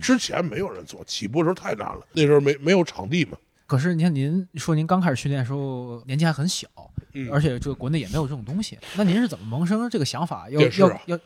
[0.00, 6.68] 之前没有人做，起步的时候太难了，那时候没没有场地嘛，可是你看，您说您刚开始训练的时候年纪还很小，
[7.12, 7.30] 嗯。
[7.32, 10.48] 而且这个国内也没有这种东西，那您是怎么萌生这个想法？
[10.50, 11.22] 要电视啊要要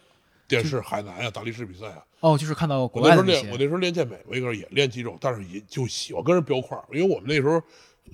[0.47, 7.63] 电视海南呀、大力士比赛啊，哦，就是看到国外我那时候练健美，我那时候也练肌肉，但是也就喜欢跟人飙块儿，因为我们那时候，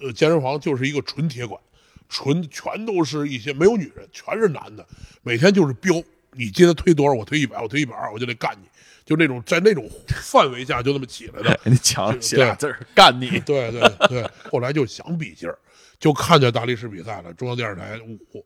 [0.00, 1.60] 呃，健身房就是一个纯铁管，
[2.08, 4.84] 纯全都是一些没有女人，全是男的，
[5.22, 5.94] 每天就是飙，
[6.32, 8.66] 你今天推多少，我推一百，我推一百二，我就得干你，
[9.04, 9.88] 就那种在那种
[10.22, 11.50] 范围下就那么起来的。
[11.64, 13.40] 哎你墙写俩字儿干你。
[13.40, 15.58] 对对对，后来就想比劲儿，
[15.98, 17.98] 就看见大力士比赛了，中央电视台，
[18.32, 18.44] 我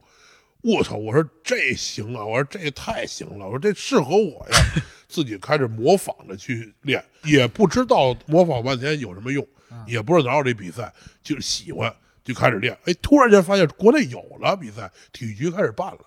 [0.62, 4.58] 我操，我说这行啊，我说这太行了，我说这适合我呀，
[5.06, 9.46] 自己开始模仿着去练，也不知道模仿半天有什么用，
[9.86, 10.92] 也不知道哪有这比赛，
[11.22, 11.94] 就是喜欢
[12.24, 16.00] 就开始练，哎，突然间发现国内有了比赛，体育局开始办了，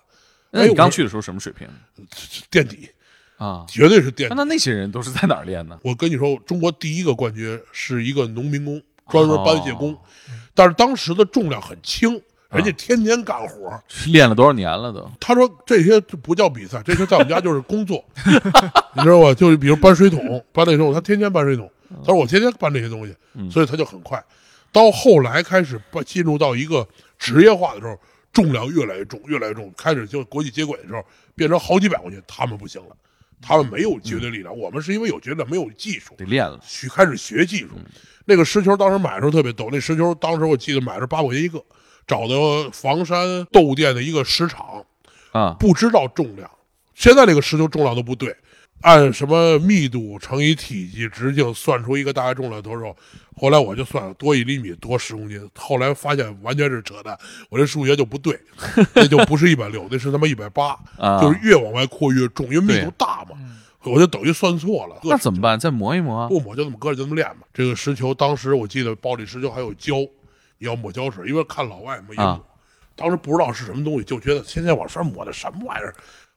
[0.50, 1.66] 哎你我说刚去的时候什么水平
[2.50, 2.90] 垫底，
[3.42, 3.64] 啊？
[3.68, 4.34] 绝对是垫底。
[4.36, 5.78] 那那些人都是在哪儿练呢？
[5.82, 9.98] 我跟你说，中国第一个冠军是一个农民工，专门搬卸工，哦
[10.54, 13.82] 但是当时的重量很轻，人家天天干活。
[14.06, 15.10] 练了多少年了都？
[15.18, 18.04] 他说这些不叫比赛，这些在我们家就是工作，
[18.94, 19.34] 你知道吧？
[19.34, 21.70] 就是比如搬水桶，搬那种，他天天搬水桶。
[22.00, 23.14] 他说我天天搬这些东西，
[23.50, 24.22] 所以他就很快。
[24.72, 26.86] 到后来开始搬进入到一个
[27.18, 27.98] 职业化的时候，
[28.32, 32.96] 重量越来越重，越来越重，开始就国际接轨的时候，变成好几百公斤，他们不行了，
[33.42, 36.58] 他们没有绝对力量，我们是因为有绝对，没有技术，得练了。
[36.64, 37.70] 去开始学技术。
[38.24, 41.62] 那个石球当时买的时候特别逗，那石球当时我记得买的是八块钱一个，
[42.06, 44.86] 找的房山窦店的一个石场，
[45.32, 46.48] 啊，不知道重量。
[46.94, 48.36] 现在这个石球重量都不对，
[48.82, 52.94] 按什么密度乘以体积直径算出一个大概重量多少。
[53.34, 57.18] 后来我就算了多一厘米多十公斤，后来发现完全是扯淡，
[57.48, 58.38] 我这数学就不对，
[58.94, 63.36] 那就不是一百六，那是他妈一百八，啊就是越往外扩越重，因为密度大嘛，
[63.84, 64.96] 我就等于算错了。
[65.02, 65.58] 那怎么办？
[65.58, 66.28] 再磨一磨啊。
[66.28, 67.46] 不磨就这么搁着就这么练嘛。
[67.54, 69.96] 这个石球当时我记得包里石球还有胶，
[70.58, 72.40] 你要抹胶水，因为看老外嘛也抹，啊
[72.94, 75.94] 当时不知道是什么东西，就觉得天天往上抹的什么玩意儿。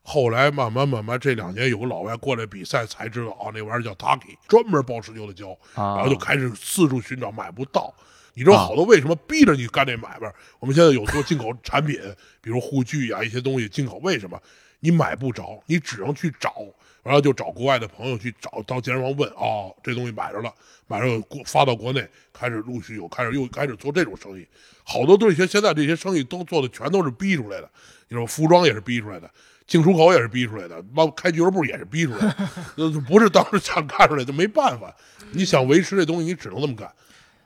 [0.08, 7.92] 后来慢慢慢慢，这两年有个老外过来比赛，才知道啊，那玩意儿叫 Taki，专门包石油的胶，啊然后就开始四处寻找，买不到。
[8.36, 10.32] 你知道好多为什么逼着你干这买卖？
[10.60, 12.00] 我们现在有做进口产品，
[12.40, 14.40] 比如护具呀、一些东西进口，为什么
[14.82, 15.60] 你买不着？
[15.66, 16.54] 你只能去找，
[17.02, 20.54] 然后就找国外的朋友去找到健身房问，哦，这东西买着了，
[20.86, 24.48] 买着国发到国内，开始陆续有开始又开始做这种生意，
[24.84, 27.72] 好多这些现在这些生意都做的全都是逼出来的，
[28.10, 29.32] 你说服装也是逼出来的。
[29.68, 32.36] 进出口也是逼出来的，包括开俱乐部也是逼出来的，
[32.78, 34.96] 呃不是当时想干出来就没办法。
[35.32, 36.92] 你想维持这东西，你只能这么干。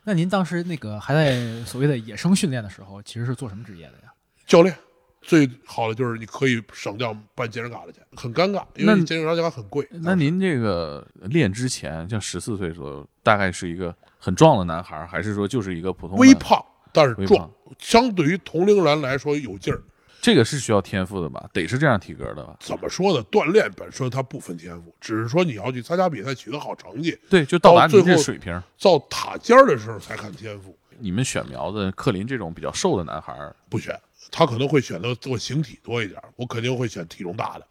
[0.04, 4.12] 那您当时那个还在所谓的野生训练的时候，其实是做什么职业的呀？
[4.46, 4.74] 教练
[5.22, 9.86] 最好的就是你可以省掉办健身卡的钱，很尴尬，因为健身卡很贵。
[9.90, 16.34] 那您这个练之前，像十四岁左右，大概是一个很壮的男孩儿，还是说就是一个普通微？
[16.34, 16.62] 胖，
[16.92, 19.82] 但是壮，相对于同龄人来说有劲儿。
[20.20, 21.48] 这个是需要天赋的吧？
[21.52, 22.56] 得是这样体格的吧？
[22.60, 23.24] 怎么说呢？
[23.30, 28.62] 锻炼本身它不分天赋，只是说你要去参加比赛取得好成绩，对，就到达您到最后这水平。
[28.80, 33.34] 到塔尖儿的时候才看天赋，你们选苗子，克林这种比较瘦的男孩，
[33.68, 33.98] 不选。
[34.30, 37.66] 他可能会选择做形体多一点，我肯定会选体重大的，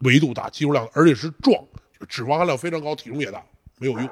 [0.00, 1.56] 维度大，肌肉量，而且是壮，
[2.08, 3.42] 脂肪含量非常高，体重也大，
[3.78, 4.08] 没有用。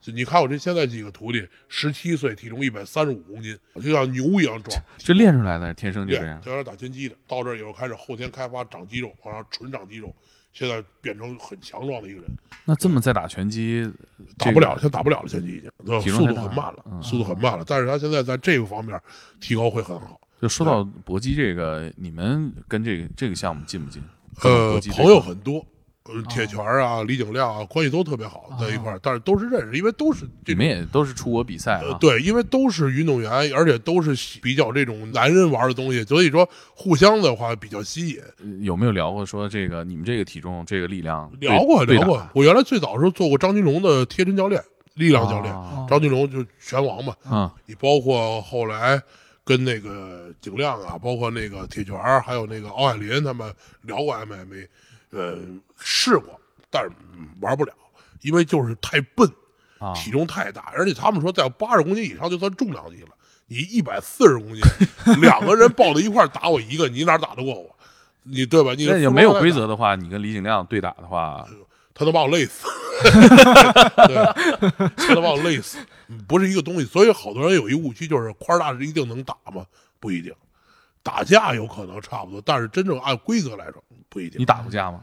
[0.00, 4.80] 就你看我这现在几个徒弟，十七岁，体重一百三十五公斤，就像牛一样壮。
[4.98, 6.40] 这练出来的，天生就这练样。
[6.40, 10.14] 教练打拳击的，到这儿以后开始后天开发长肌肉，然后纯长肌肉，
[10.52, 12.30] 现在变成很强壮的一个人。
[12.64, 13.90] 那这么再打拳击，
[14.38, 17.64] 打不了，现在打不了了，拳击已经，呃速度很慢了，嗯速度很慢了。
[17.66, 19.00] 但是他现在在这个方面
[19.40, 20.20] 提高会很好。
[20.40, 24.02] 就说到搏击这个，你们跟这个这个项目近不近？
[24.42, 25.66] 呃朋友很多，
[26.08, 38.20] 呃，铁拳啊、李景亮啊，关系都特别好，在一块儿，但是都是认识，因为都是你们也都是出国比赛啊？，呃对，因为都是运动员，而且都是比较这种男人玩的东西，所以说互相的话比较吸引。
[38.40, 41.30] 呃有没有聊过说这个你们这个体重、这个力量？
[41.40, 44.62] 聊过聊过，我原来最早的时候做过张金龙的贴身教练，
[44.94, 49.00] 力量教练，啊张金龙就拳王嘛，嗯，你包括后来
[49.44, 53.52] 跟那个景亮啊，包括那个铁拳儿，还有那个奥海林他们
[53.82, 54.66] 聊过 MMA，
[55.10, 55.38] 呃，
[55.78, 56.38] 试过，
[56.70, 57.72] 但是、嗯玩不了，
[58.22, 59.30] 因为就是太笨，
[59.78, 63.08] 啊，体重太大，而且他们说在八十公斤以上就算重量级了，
[63.46, 64.62] 你一百四十公斤，
[65.20, 67.76] 两个人抱在一块儿打我一个，你哪打得过我？
[68.24, 68.74] 你对吧？
[68.76, 71.46] 你那也没有规，则的话，你跟李景亮对打的话，
[71.94, 72.66] 他能把我累死，
[74.08, 74.16] 对，
[74.96, 75.78] 他能把我累死，
[76.08, 76.84] 嗯不是一个东西。
[76.84, 79.64] 所以好多人有一误区，就是块大是一定能打吗？
[80.00, 80.34] 不一定，
[81.06, 84.40] 打架有可能差不多，但是真正按规则来说不一定。
[84.40, 85.00] 你打过架吗？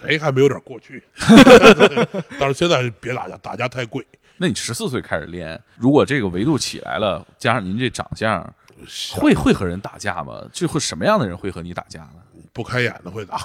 [0.00, 1.02] 谁还没有点过去？
[2.38, 4.04] 但是现在别打架，打架太贵。
[4.36, 8.42] 那你十四岁开始练，如果这个维度起来了，加上您这长相，
[9.12, 10.42] 会会和人打架吗？
[10.52, 12.16] 就会什么样的人会和你打架呢？
[12.52, 13.38] 不开眼的会打，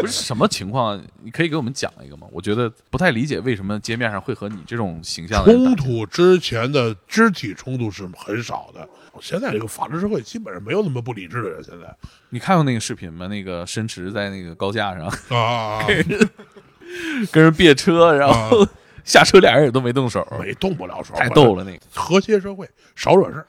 [0.00, 0.98] 不是什么情况？
[1.22, 2.26] 你可以给我们讲一个吗？
[2.32, 8.88] 我觉得不太理解为什么街面上会和你这种形象冲突之前的肢体冲突是很少的。
[9.20, 11.62] 现在这个法治社会基本上没有那么不理智的人。
[11.62, 11.94] 现在
[12.30, 13.26] 你看过那个视频吗？
[13.26, 15.84] 那个申驰在那个高架上啊，
[17.30, 18.66] 跟人别车，然后
[19.04, 21.80] 下车俩人也都没动手，没动不了手，太逗了那个。
[21.92, 23.46] 和谐社会，少惹事儿。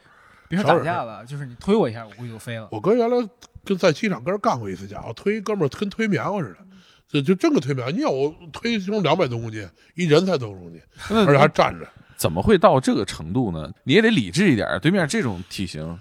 [0.49, 2.67] 别说打架了，就是你推我一下，我估计就飞了。
[2.71, 3.29] 我哥原来
[3.63, 7.91] 跟在机场跟人干过一次架，我推哥们儿跟推棉花似的，就就真个推棉花。
[7.91, 11.87] 你要我推胸两百多公斤，一人才多少公斤，而且还站着。
[12.17, 13.71] 怎么会到这个程度呢？
[13.83, 15.97] 你也得理智一点，对面这种体型，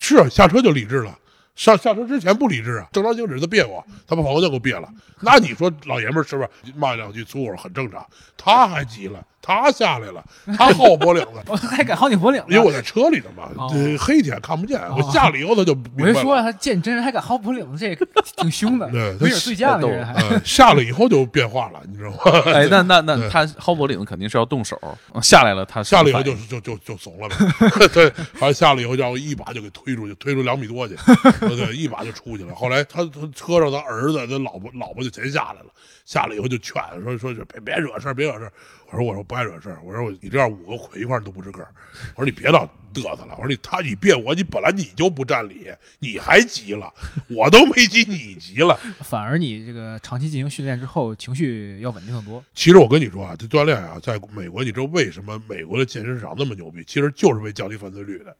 [0.00, 1.18] 是啊，下车就理智了。
[1.54, 4.88] 上下车之前不理智啊，正常行驶他别我，他把方向键给我别了。
[5.20, 8.04] 那你说老爷们儿是不是骂两句粗口很正常？
[8.38, 10.24] 他还急了，他下来了，
[10.56, 12.46] 他薅我脖领子， 我还敢薅你脖领子？
[12.48, 14.80] 因为我在车里头嘛，哦这黑天看不见。
[14.96, 16.22] 我下来以后他就明我白了。
[16.22, 20.12] 说他见真人还敢薅脖领子，这个挺凶的，对没准醉驾了这人还。
[20.14, 22.16] 呃，下来以后就变化了，你知道吗？
[22.54, 24.80] 哎，那那那他薅脖领子肯定是要动手，
[25.20, 27.36] 下来了他下来以后就就就就怂了呗，
[27.92, 30.94] 对，反正下来以后让我一把就给推出去，推出两米多去，
[31.40, 32.54] 对对，一把就出去了。
[32.54, 35.66] 后来他他车上他儿子他老婆老婆就全下来了，
[36.04, 38.52] 下来以后就劝说说是别别惹事儿，别惹事儿。
[38.90, 41.68] 我说我说不爱惹事儿，我说我你这样五个捆一块儿都不是个儿，
[42.14, 46.92] 我说你别老嘚瑟了，我说你他你别我你本来你就不占理，你还急了，
[47.28, 48.78] 我都没急你急了。
[49.00, 52.44] 反而你这个长期进行训练之后，情绪要稳定很多。
[52.52, 56.84] 其实我跟你说啊，这锻炼啊，在美国，你知道为什么美国的健身市场那么牛逼？
[56.84, 58.36] 其实就是为降低犯罪率的。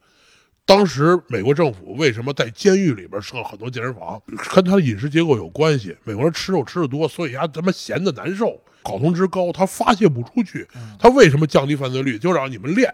[0.65, 4.21] 当时美国政府为什么在监狱里边设很多健身房，
[4.53, 5.95] 跟他的饮食结构有关系。
[6.05, 10.65] 美国人吃肉吃的多，所以他他妈闲的难受，睾酮值高，他发泄不出去。
[10.97, 12.17] 他为什么降低犯罪率？
[12.17, 12.93] 就让你们练，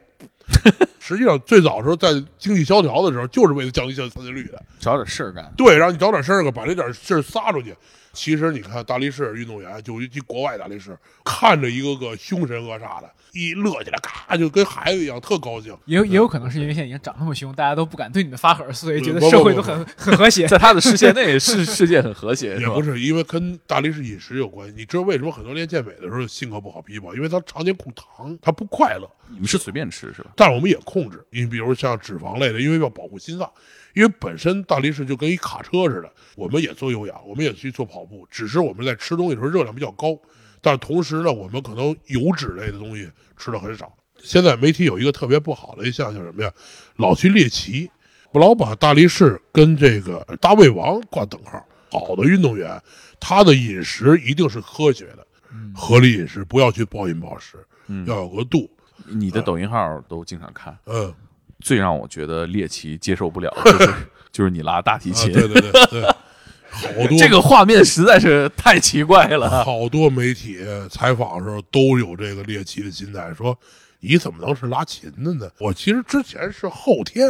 [1.16, 4.62] 实际上最早的时候在经济萧条的时候，就是为了降低下残疾率的。
[4.80, 5.51] 找点事儿干。
[5.57, 7.76] 对，让你找点事儿干，把这点事儿撒出去。
[8.12, 15.76] 其实你看大力士运动员，就一国外大力士，看着一个个凶神恶煞的，一乐起来，咔就跟孩子一样，特高兴。
[15.86, 20.47] 也有也有可能是因为现在已经长那么凶，大家都不敢对你们发狠，所以觉得社会都很很和谐。
[20.49, 24.74] 在他的视线内，世世界很和谐， 也不是因为跟大力士饮食有关系。
[24.76, 27.14] 你知道为什么很多练健美的时候性格不好、脾气不好？
[27.14, 29.07] 因为他常年控糖，他不快乐。
[29.32, 30.32] 你们是随便吃是吧？
[30.36, 33.47] 但是我们也控制，你比如像脂肪类的，因为要保护心脏，
[33.93, 40.17] 因为本身大力士就跟一卡车似的，我们也做有氧，我们也去做跑步，只是我们在吃东西的时候热量比较高，
[40.61, 43.95] 但是同时呢，我们可能油脂类的东西吃的很少。
[44.21, 46.51] 现在媒体有一个特别不好的一项叫什么呀？
[46.95, 47.89] 老去猎奇，
[48.33, 51.63] 不老把大力士跟这个大胃王挂等号。
[51.91, 52.79] 好的运动员，
[53.19, 55.25] 他的饮食一定是科学的，
[55.73, 58.69] 合理饮食，不要去暴饮暴食，嗯要有个度。
[59.12, 61.14] 你的抖音号都经常看，嗯，
[61.60, 63.93] 最让我觉得猎奇接受不了的就是
[64.32, 66.01] 就是你拉大提啊，琴，对对对对，
[66.70, 69.64] 好多这个画面实在是太奇怪了。
[69.64, 73.57] 好多媒体采访的时候都有这个猎奇的心态，说
[73.99, 75.49] 你怎么能是拉琴的呢？
[75.60, 77.28] 我其实之前是后天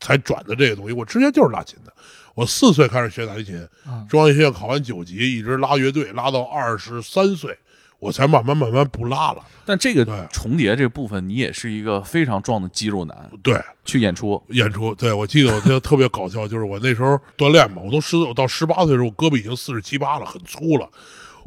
[0.00, 1.92] 才转的这个东西，我之前就是拉琴的。
[2.34, 7.58] 我四岁开始学大提琴，嗯中央音乐学院考完九级，一直拉乐队，拉到二十三岁，
[7.98, 9.42] 我才慢慢慢慢不拉了。
[9.64, 20.88] 但这个对重叠这部分，你也是一个非常壮的肌肉男，对，去演出，演出，对我记得我记得特别搞笑，就是我那时候锻炼嘛，我都十我到十八岁的时候，我胳膊已经四十七八了，很粗了。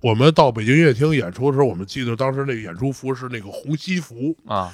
[0.01, 4.73] 我们到北京音乐厅演出的时候，我们记得当时那个演出服是那个红西服，啊，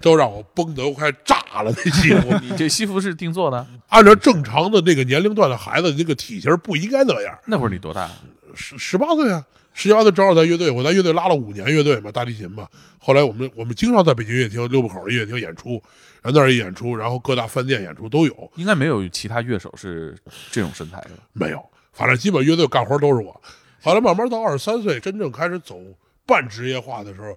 [0.00, 1.70] 都让我绷得都快炸了。
[1.76, 3.66] 那西服你这西服是定做的？
[3.88, 7.38] 按照正常的那个年龄段的孩子，那个体型不应该那样。
[7.46, 8.10] 那会儿你多大？
[8.54, 9.44] 十十八岁啊，
[9.74, 12.68] 十八岁正好在乐队，我在乐队拉了五年乐队嘛，大提琴嘛。
[12.98, 15.82] 后来我们我们经常在北京音乐厅、六部口的音乐厅演出，
[16.20, 18.52] 然后那儿演出，然后各大饭店演出都有。
[18.56, 20.16] 应该没有其他乐手是
[20.50, 21.10] 这种身材的。
[21.32, 23.42] 没有，反正基本乐队干活都是我。
[23.82, 25.80] 后来慢慢到二十三岁，真正开始走
[26.24, 27.36] 半职业化的时候，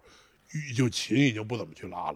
[0.75, 2.15] 就琴已经不怎么去拉了，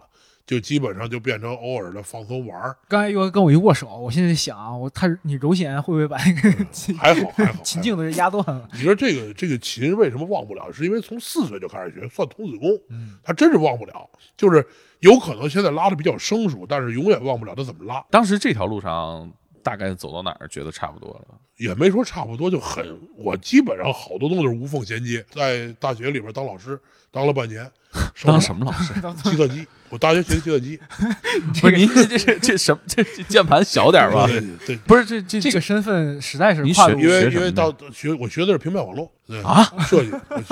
[0.50, 2.76] 就基本上就变成偶尔的放松玩儿。
[2.88, 8.68] 刚才又跟我一握手，我现在想啊，我他你揉弦会不会把那个琴还好还好 琴颈子压断了？
[8.72, 10.68] 你说这个这个琴为什么忘不了？
[10.72, 14.10] 是因为从四岁就开始学，算童子功，嗯他真是忘不了。
[14.36, 14.66] 就是
[14.98, 18.04] 有可能现在拉的比较生疏，但是永远忘不了他怎么拉。
[18.10, 19.32] 当时这条路上
[19.62, 21.38] 大概走到哪儿，觉得差不多了？
[21.58, 22.84] 也没说差不多，就很
[23.16, 25.24] 我基本上好多东西是无缝衔接。
[25.30, 26.80] 在大学里边当老师
[27.12, 27.70] 当了半年，
[28.24, 28.92] 当什么老师？
[29.22, 30.80] 计算机，我大学学的计算机。
[31.60, 32.80] 不是您这这是这什么？
[32.86, 34.26] 这这键盘小点吧？
[34.26, 40.10] 对对，不是这这这个身份实在是你学跨度因为因为到学我学的是平面网络对啊设计，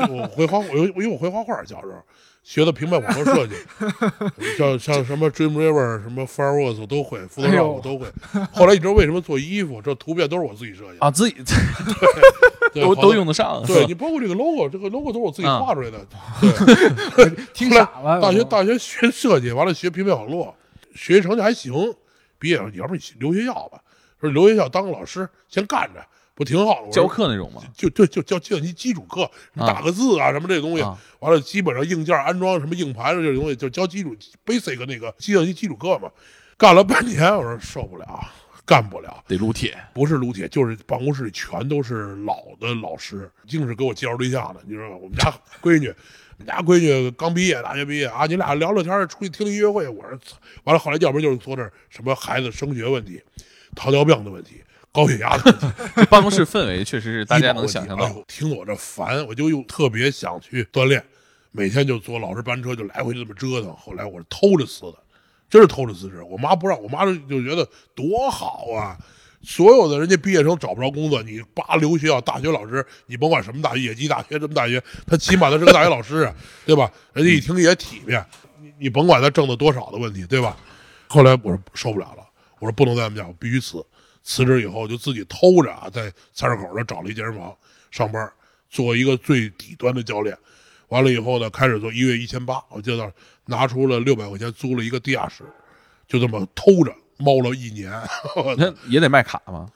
[0.08, 2.02] 我我会画，我因为我会画画，小时候
[2.48, 3.54] 学的平面网络设计，
[4.56, 8.06] 像像什么 Dreamweaver、什么 Fireworks 我都会，Photoshop 我都会。
[8.50, 9.82] 后来你知道为什么做衣服？
[9.82, 11.36] 这图片都是我自己设计的，啊，自己
[12.72, 15.98] 对 都都用得上，对你包括这个 logo，这个 logo 都是我自己嗯画出来的。
[17.16, 18.18] 对，听傻了。
[18.18, 20.56] 大学大学学设计，完了学平面网络，
[20.94, 21.74] 学习成绩还行。
[22.38, 23.78] 毕业了，要不你留学校吧？
[24.22, 26.02] 说留学校当个老师，先干着，
[26.38, 26.86] 不挺好的？
[26.86, 27.60] 我说教课那种吗？
[27.76, 34.16] 就就就教计算机基础课，什么啊打个字啊，什么这东西啊，完了基本上硬件安装什么硬盘这种东西，就教基础
[34.46, 36.08] basic 那个计算机基础课嘛。
[36.56, 38.24] 干了半年，我说受不了，
[38.64, 39.22] 干不了。
[39.26, 44.60] 得撸铁，不是撸铁，就是办公室里全都是老的老师，净是给我介绍对象的。
[44.64, 44.96] 你知道吗？
[44.96, 45.88] 我们家闺女，
[46.38, 49.88] 我们家闺女刚毕业，大学毕业啊，你俩聊聊天，出去听听音乐会。
[49.88, 50.18] 我说，
[50.64, 53.22] 完了，后来要不然就是说这什么孩子升学问题、
[53.76, 54.60] 糖尿病的问题、
[54.98, 58.04] 高血压的问题， 这办公室氛围确实是大家能想象到。
[58.04, 61.00] 哎呦听我这烦，我就又特别想去锻炼，
[61.52, 63.72] 每天就坐老师班车就来回这么折腾。
[63.76, 64.94] 后来我是偷着辞的，
[65.48, 66.20] 真是偷着辞职。
[66.24, 68.98] 我妈不让，我妈就就觉得多好啊。
[69.40, 76.34] 所有的人家毕业生找不着工作，你叭留学校大学老师，你甭管什么大学，野鸡大学什么大学，他起码他是个大学老师啊，
[76.66, 76.90] 对吧？
[77.12, 78.20] 人家一听也体面，
[78.60, 80.56] 你你甭管他挣的多少的问题，对吧？
[81.06, 82.26] 后来我说受不了了，
[82.58, 83.76] 我说不能在他们家，我必须辞。
[84.28, 87.56] 辞职以后就自己偷着啊，在菜市口那找了一健身房
[87.90, 88.30] 上班，
[88.68, 90.36] 做一个最底端的教练。
[90.88, 93.10] 完了以后呢，开始做一月一千八，我记得
[93.46, 95.44] 拿出了六百块钱租了一个地下室，
[96.06, 97.90] 就这么偷着猫了一年。
[98.58, 99.66] 那也得卖卡吗？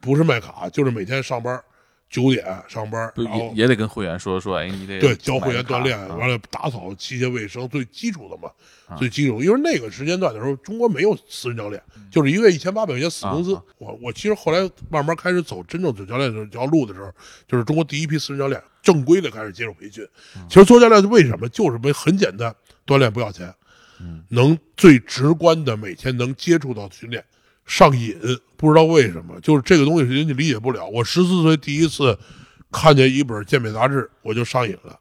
[0.00, 1.62] 不是卖卡，就是每天上班
[2.10, 8.50] 九点上班，然后也也得跟会员说说，哎，你得对教会员锻炼，啊完了打扫器械卫生，最基础的嘛，
[8.98, 9.40] 最基础。
[9.40, 11.80] 因为那个时间段的时候，中国没有私人教练，
[12.10, 13.62] 就是一个月一千八百块钱死工资啊。
[13.78, 17.12] 我我其实后来慢慢开始走真正走教练这条路的时候，
[17.46, 20.04] 就是中国第一批私人教练正规的开始接受培训。
[20.48, 22.52] 其实做教练为什么就是为很简单，
[22.84, 23.54] 锻炼不要钱。
[24.02, 27.22] 嗯能最直观的每天能接触到训练，
[27.70, 28.18] 上瘾，
[28.56, 30.84] 不知道为什么，就是这个东西人家理解不了。
[30.88, 32.18] 我十四岁第一次
[32.72, 34.98] 看见一本健美杂志，我就上瘾了。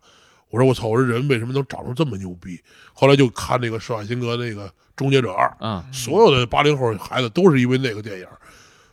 [0.51, 2.61] 我说我操，我说人为什么能长出这么牛逼？
[2.93, 8.27] 后来就看那个施瓦辛格那个《终结者二》，嗯，所有的八零后孩子都是因为那个电影。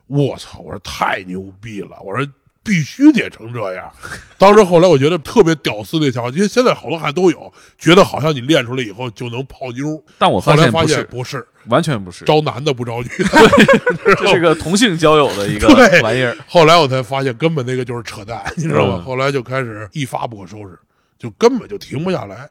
[0.06, 0.60] 我操！
[0.60, 2.00] 我说太牛逼了！
[2.02, 2.26] 我说
[2.66, 3.90] 必须得成这样。
[4.36, 10.04] 当时后来我觉得特别屌丝那想法，因为现在好多孩子都有，觉得好像你练出来以后就能泡妞。
[10.18, 14.14] 但我后来发发现不是，不是，完全不是，招男的不招女的。
[14.18, 15.68] 这是个同性交友的一个
[16.02, 16.36] 玩意儿。
[16.48, 18.96] 后来我才发现根本那个就是扯淡，你知道吗？
[18.96, 20.76] 嗯后来就开始一发不可收拾，
[21.18, 22.48] 就根本就停不下来，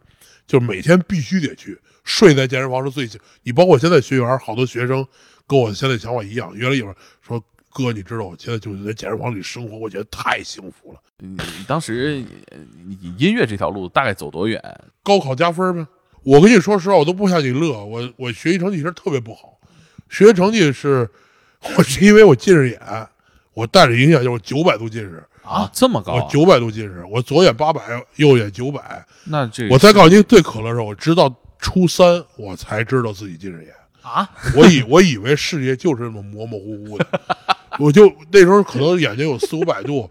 [0.48, 1.78] 就每天必须得去。
[2.06, 3.10] 睡在健身房是最。
[3.44, 5.06] 你包括现在学员，好多学生
[5.48, 6.52] 跟我现在想法一样。
[6.54, 6.96] 原来有人
[7.28, 7.44] 说
[7.76, 11.00] 哥，你知道我现在就是在健身房里生活，我觉得太幸福了。
[11.18, 12.24] 你你当时
[13.18, 14.62] 音乐这条路大概走多远？
[15.04, 15.86] 高考加分呗。
[16.24, 17.84] 我跟你说实话，我都不像你乐。
[17.84, 19.60] 我我学习成绩其实特别不好，
[20.10, 21.10] 学习成绩是，
[21.78, 22.80] 我是因为我近视眼，
[23.54, 27.82] 我带着影响就是九百度近视，啊，这么高啊、我九百度近视，我左眼八百，
[28.16, 29.06] 右眼九百。
[29.26, 33.74] 那这我再告诉你最可乐的是，我直到初三我才知道自己近视眼。
[34.02, 37.08] 啊，我以我以为视野就是这么模模糊糊的，
[37.80, 40.10] 我就那时候可能眼睛有四五百度，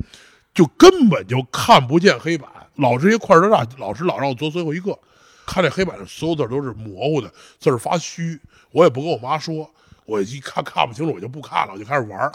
[0.53, 2.49] 就根本就看不见黑板。
[2.77, 4.99] 老师一块儿都大，老师老让我做最后一个，
[5.47, 8.39] 看这黑板上所有字都是模糊的，字儿发虚。
[8.73, 9.71] 我也不跟我妈说，
[10.05, 12.33] 我一看看不清楚，我就不看了，我就开始玩儿。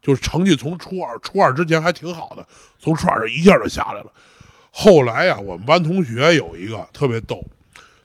[0.00, 2.44] 就是成绩从初二，初二之前还挺好的，
[2.80, 4.12] 从初二这一下就下来了。
[4.70, 7.44] 后来呀，我们班同学有一个特别逗，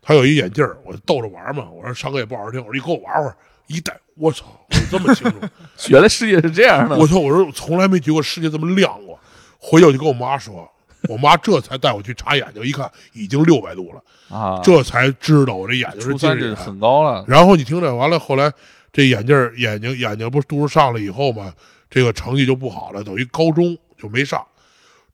[0.01, 1.67] 他有一眼镜儿，我逗着玩嘛。
[1.71, 3.35] 我说上课也不好好听，我说你给我玩会儿。
[3.67, 5.37] 一戴，我操，我这么清楚。
[5.89, 6.97] 原来世界是这样的。
[6.97, 7.19] 我操！
[7.19, 9.19] 我说我从来没觉得世界这么亮过。
[9.59, 10.69] 回去我就跟我妈说，
[11.09, 16.53] 我妈这才带我去查眼睛，一看已经六百度了，啊，这才知道我这眼睛是近视。
[16.53, 17.25] 很高了。
[17.27, 18.51] 然后你听着，完了后来
[18.91, 21.53] 这眼镜眼睛眼睛不是度数上了以后嘛，
[21.89, 24.45] 这个成绩就不好了，等于高中就没上。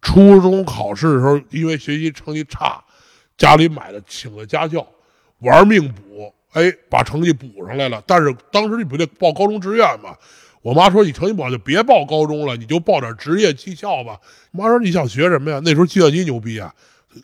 [0.01, 2.84] 初中考试的时候，因为学习成绩差，
[3.38, 4.86] 家里买了请了家教，
[5.39, 8.01] 玩命补，哎，把成绩补上来了。
[8.08, 10.16] 但是当时你不得报高中志愿吗？
[10.62, 14.18] 我妈说你成绩不好就别报高中了，你就报点职业技校吧。
[14.54, 15.60] 我妈说你想学什么呀？
[15.64, 16.74] 那时候计算机牛逼啊，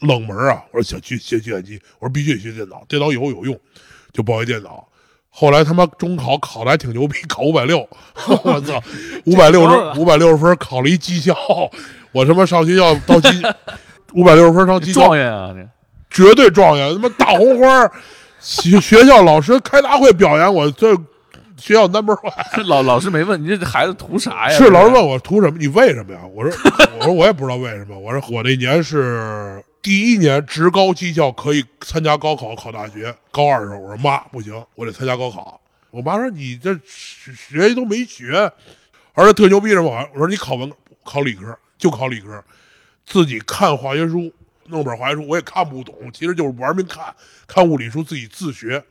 [0.02, 0.62] 冷门啊。
[0.72, 3.58] 我说想去学计算机，我说必须得学电脑，电脑以后有用，
[4.12, 4.86] 就报一电脑。
[5.30, 7.88] 后来他妈中考考的还挺牛逼，考五百六，
[8.44, 8.84] 我操，
[9.26, 11.34] 五百六十五百六十分考了一技校，
[12.12, 13.30] 我他妈上学校到技
[14.14, 15.54] 五百六十分上技校状，元啊，
[16.10, 17.92] 这绝对状元，他妈大红花儿，
[18.40, 20.96] 学学校老师开大会表扬我，这
[21.58, 22.64] 学校 number one。
[22.68, 24.58] 老老师没问你这孩子图啥呀？
[24.58, 25.58] 是老师问我图什么？
[25.60, 26.22] 你为什么呀？
[26.34, 27.98] 我说我说我也不知道为什么。
[27.98, 35.60] 我说我那年是第一年职高技校可以参加高考考大学，高二的时候，我说妈不行，我得参加高考。
[35.92, 38.52] 我妈说你这学学习都没学，
[39.14, 39.90] 而且特牛逼什么？
[40.14, 40.72] 我说你考文
[41.04, 42.44] 考理科就考理科，
[43.06, 44.32] 自己看化学书，
[44.70, 47.14] 弄本化学书我也看不懂，其实就是玩命看，
[47.48, 48.84] 看物理书自己自学。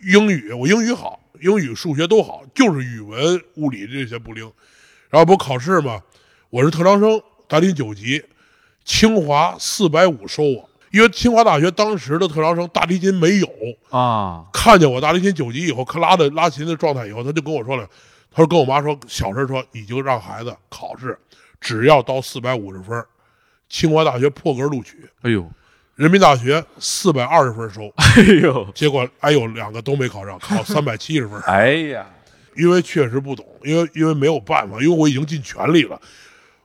[0.00, 4.50] 英语我英语好，英语数学都好，就是语文物理这些不灵。
[5.10, 6.02] 然后不考试嘛，
[6.50, 8.24] 我是特长生，大林九级，
[8.84, 13.48] 清华四百五收我，因为清华大学当时的特长生大提琴没有，
[13.90, 17.86] 啊，看见我大提琴九级以后，看拉的拉琴的状态以后，他就跟我说了，
[18.30, 21.16] 他说跟我妈说，小声说，你就让孩子考试，
[21.60, 23.04] 只要到四百五十分，
[23.72, 25.50] 清华大学破格录取，哎呦，
[25.96, 31.40] 人民大学四百二十分收， 哎呦，结果哎呦两个都没考上，考三百七十分。
[31.48, 32.06] 哎呀，
[32.54, 35.98] 因为确实不懂，因为因为没有办法，因为我已经尽全力了。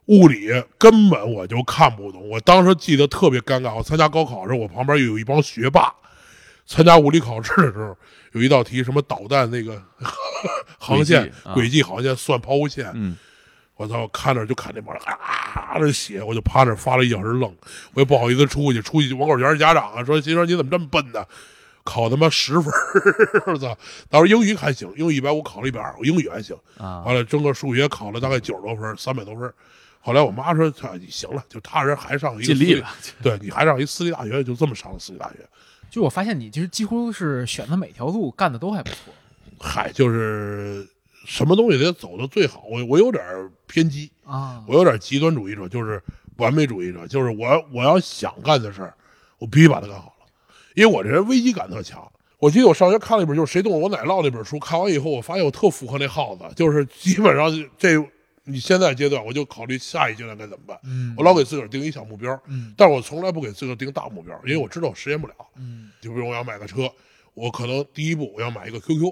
[0.07, 3.73] 物理根本我就看不懂，我当时记得特别尴尬。
[3.73, 5.93] 我参加高考的时候，我旁边有一帮学霸。
[6.65, 7.97] 参加物理考试的时候，
[8.33, 9.81] 有一道题什么导弹那个
[10.77, 13.15] 航线轨迹啊轨迹航线算抛物线，嗯，
[13.77, 14.07] 我操！
[14.09, 17.55] 看着就看那帮人啊的血，我就趴那儿发了一小时愣，
[17.93, 21.23] 我也不好意思出去，出去网口全是家长啊，说心说你怎么这么笨呢？
[21.83, 23.77] 考他妈十分儿，我 操！
[24.09, 26.53] 当时英语还行，英语一百五考了一百二，我英语还行。
[26.77, 29.53] 啊，完了，整个数学考了大概九十多分，三百多分。
[30.01, 32.89] 后来我妈说：“操，你行了，就他人还上一个私立尽力了，
[33.21, 35.35] 对你还上一私立大学，就这么上了私立大学。
[35.89, 39.13] 就我发现你其实几乎是选的每条路干的都还不错。
[39.59, 40.87] 嗨，就是
[41.27, 42.63] 什么东西得走的最好。
[42.71, 43.21] 我我有点
[43.67, 46.01] 偏激，啊，我有点极端主义者，就是
[46.37, 48.93] 完美主义者，就是我我要想干的事儿，
[49.37, 50.25] 我必须把它干好了，
[50.73, 52.09] 因为我这人危机感特强。
[52.39, 57.97] 我记得我上学看了一本就是《谁动我奶酪》那本书，看完以后我发现我特符合那耗子，就是基本上这
[58.45, 60.79] 你现在阶段我就考虑下一阶段该怎么办。
[60.85, 65.33] 嗯我老给自个儿定一小目标，嗯但是我从来不给自个儿定大目标，因为我知道我实现不了。
[65.57, 66.89] 嗯就比如我要买个车，
[67.33, 69.11] 我可能第一步我要买一个 QQ，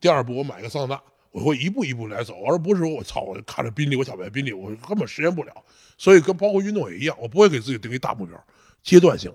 [0.00, 5.52] 第二步我买一个桑塔纳，我会一步一步来走，而不是说我操，我看着宾利，我想买宾利，我根本实现不了。
[5.96, 8.42] 所以跟包括运动也一样，我不会给自己定一大目标，
[8.82, 9.32] 阶段性，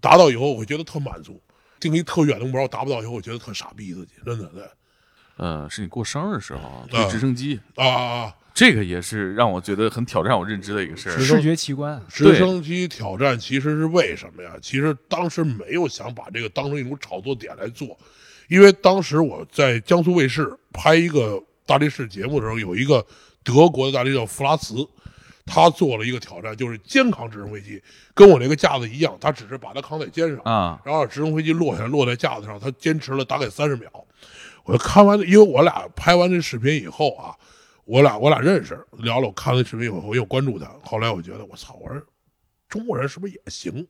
[0.00, 1.40] 达到以后我会觉得特满足。
[1.80, 4.64] 定一特远的目标，我达不到以后，我觉得特傻逼自己，真的对。
[5.36, 8.34] 呃，是你过生日的时候坐直升机，啊啊啊！
[8.52, 11.16] 这个也是让我觉得很挑战我认知的一个事儿。
[11.16, 14.56] 视觉奇观，直升机挑战其实是为什么呀？
[14.60, 17.96] 其实当时没有想把这个当成一种炒作点来做，
[18.48, 23.04] 因为当时我在江苏卫视拍一个大力士节目的时候，有一个
[23.44, 24.88] 德国的大力士叫弗拉茨，
[25.46, 27.82] 他做了一个挑战，就是肩扛直升飞机，
[28.14, 33.90] 跟我那个架子一样，他只是把它扛在肩上，啊，然后直升飞机落下来落在架子上，他坚持了大概三十秒。
[34.64, 37.34] 我看完，因为我俩拍完这视频以后啊，
[37.84, 39.26] 我俩我俩认识，聊了。
[39.26, 40.70] 我看完视频以后，我又关注他。
[40.82, 42.02] 后来我觉得，我操，我说
[42.68, 43.86] 中国人是不是也行？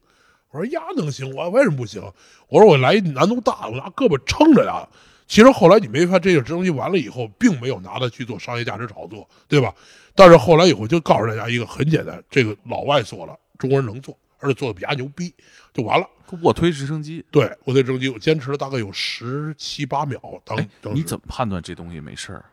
[0.51, 2.03] 我说呀能行，我为什么不行？
[2.49, 4.88] 我说我来一难度大，我拿胳膊撑着呀。
[5.26, 9.74] 其实后来你没发现，这个直升机完了以后，并没有拿它去做商业价值炒作，对吧？
[10.14, 15.34] 但是后来以后就告诉大家一个很简单，这个老外做了，中国人能做，而且做的比他牛逼，
[15.74, 16.09] 就完了。
[16.42, 20.20] 卧推直升机，对卧推直升机，我坚持了大概有十七八秒。
[20.44, 22.44] 当哎，当你怎么判断这东西没事儿？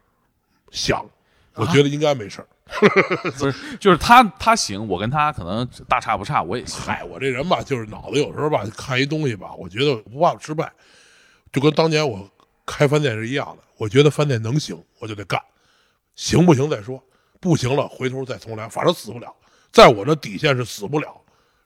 [0.72, 1.06] 想？
[1.54, 2.48] 我觉得应该没事儿。
[3.38, 6.82] 不是，就是他他行，我跟他可能大差不差，我也行。
[6.82, 10.72] 嗨，我这人吧，就是脑子有时候吧，看一东西吧，我觉得不怕失败，
[11.54, 12.28] 就跟当年我
[12.66, 13.64] 开饭店是一样的。
[13.78, 15.40] 我觉得饭店能行，我就得干，
[16.16, 17.02] 行不行再说，
[17.40, 19.34] 不行了回头再重来，反正死不了。
[19.72, 21.16] 在我这底线是死不了，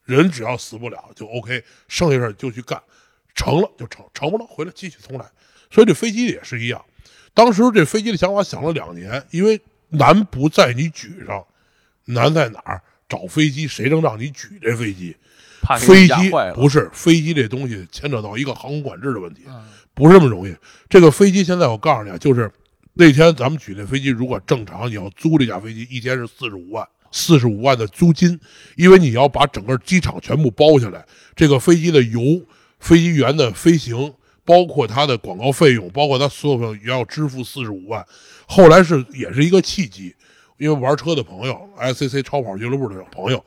[0.04, 2.82] 人只要死不了就 OK，剩下事就去干，
[3.36, 5.26] 成了就成，成不了回来继续重来。
[5.72, 6.84] 所以这飞机也是一样，
[7.34, 11.46] 当时这飞机的想法想了两年，因为难不在你举上，
[12.06, 12.82] 难在哪儿？
[13.08, 15.16] 找飞机谁能让你举这飞机？
[15.80, 16.14] 飞机。
[16.54, 19.42] 不是飞机这东西牵扯到一个航空管制的问题，
[19.96, 20.56] 不是那么容易。
[20.88, 22.52] 这个飞机现在我告诉你啊，就是
[22.94, 28.40] 那天咱们举这飞机，如果正常你要租这架飞机，一天是四十五万，四十五万的租金，
[28.76, 31.04] 因为你要把整个机场全部包下来，
[31.36, 32.22] 这个飞机的油、
[32.80, 34.14] 飞机员的飞行，
[34.50, 38.04] 包括他的广告费用，包括他所有费用，要支付四十五万。
[38.48, 40.16] 后来是也是一个契机，
[40.58, 43.46] 因为玩车的朋友，SCC 超跑俱乐部的朋友，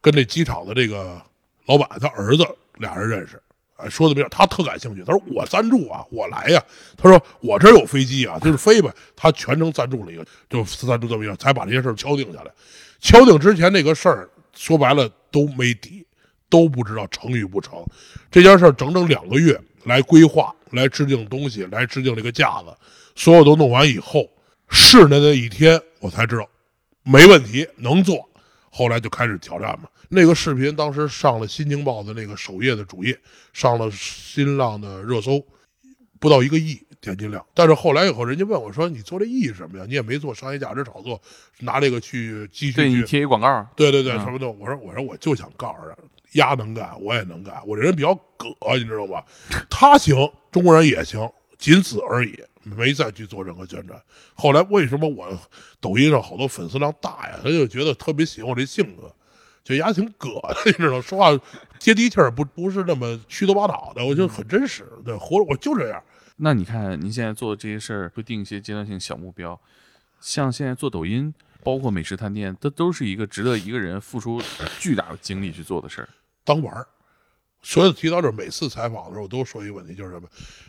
[0.00, 1.22] 跟这机场的这个
[1.66, 2.44] 老板他儿子
[2.78, 3.40] 俩人认识，
[3.88, 6.60] 说的没有，他特感兴趣，他说我赞助啊，我来呀、
[6.96, 12.50] 他说我这有飞机啊，就是飞呗，他全程赞助了一个，就赞助这么一个，才把这些事儿敲定下来。
[12.98, 16.04] 敲定之前这个事儿，说白了都没底，
[16.48, 17.84] 都不知道成与不成。
[18.32, 22.74] 这件事儿整整两个月来规划，来制定东西，来制定这个架子，
[23.14, 24.28] 所有都弄完以后，
[24.68, 26.48] 试的那一天我才知道
[27.02, 28.28] 没问题，能做。
[28.70, 29.88] 后来就开始挑战嘛。
[30.08, 33.18] 那个视频当时上了《新京报》的那个首页的主页，
[33.52, 35.44] 上了新浪的热搜，
[36.18, 37.44] 不到一个亿点击量。
[37.54, 39.84] 但是后来以后，人家问我说：“你做这意义是什么呀？
[39.86, 41.20] 你也没做商业价值炒作，
[41.60, 44.50] 拿这个去继续对你去贴一广告，对对对，嗯什么的。
[44.50, 45.96] 我说我说我就想告诉他，
[46.34, 47.60] 丫能干，我也能干。
[47.66, 49.24] 我这人比较葛，你知道吧？
[49.68, 50.14] 他行，
[50.52, 51.28] 中国人也行，
[51.58, 54.00] 仅此而已，没再去做任何宣传。
[54.34, 55.28] 后来为什么我
[55.80, 57.38] 抖音上好多粉丝量大呀？
[57.42, 59.12] 他就觉得特别喜欢我这性格，
[59.62, 61.30] 就丫挺葛的，你知道，说话
[61.78, 66.02] 接地气儿，不不是那么虚头巴脑的，我就很真实，对，活着我就这样。
[66.36, 69.60] 那你看，您现在做的这些事儿，会定一些阶段性小目标，
[70.20, 71.32] 像现在做抖音，
[71.62, 74.42] 包括美食探店，这都是一个值得一个人付出
[74.80, 76.08] 巨大的精力去做的事儿。
[76.44, 76.86] 当玩儿。
[77.62, 80.28] 所以提到这，每次采访的时候，我都说一个问题，就是什么？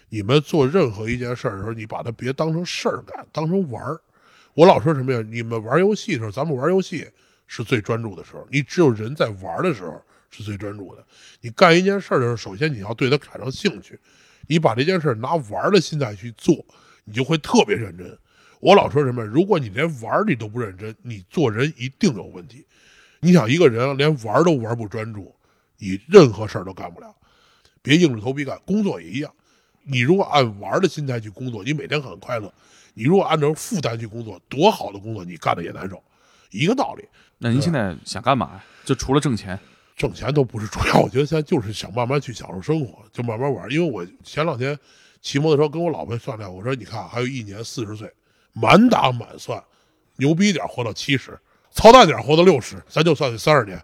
[0.09, 3.99] 你们做任何一件事儿的时候，你把它别当成事儿干，当成玩儿。
[4.53, 5.21] 我老说什么呀？
[5.29, 7.05] 你们玩游戏的时候，咱们玩游戏
[7.47, 8.47] 是最专注的时候。
[8.49, 11.05] 你只有人在玩的时候是最专注的。
[11.41, 13.99] 你干一件事儿的时候，首先你要对它产生兴趣，
[14.47, 16.55] 你把这件事儿拿玩的心态去做，
[17.03, 18.17] 你就会特别认真。
[18.61, 19.21] 我老说什么？
[19.21, 22.65] 如果你连玩你都不认真，你做人一定有问题。
[23.19, 25.34] 你想一个人连玩都玩不专注，
[25.77, 27.13] 你任何事儿都干不了。
[27.81, 29.31] 别硬着头皮干，工作也一样。
[29.83, 32.49] 你如果按玩儿的心态去工作，你每天很快乐；
[32.95, 36.03] 你如果按照负担去工作，多好的工作你干的也难受，
[36.49, 37.05] 一个道理。
[37.37, 38.63] 那您现在想干嘛呀？
[38.83, 39.59] 就除了挣钱，
[39.95, 43.71] 挣钱都不是主要，我觉得现在就是想慢慢去享受生活，就慢慢玩儿。
[43.71, 44.75] 因为我前两天
[45.21, 48.11] 骑摩托车跟我老婆商量，我说你看还有一年四十岁，
[48.53, 49.63] 满打满算，
[50.15, 53.79] 牛逼点儿活到七十，操蛋点儿活到六十，咱就算三十年。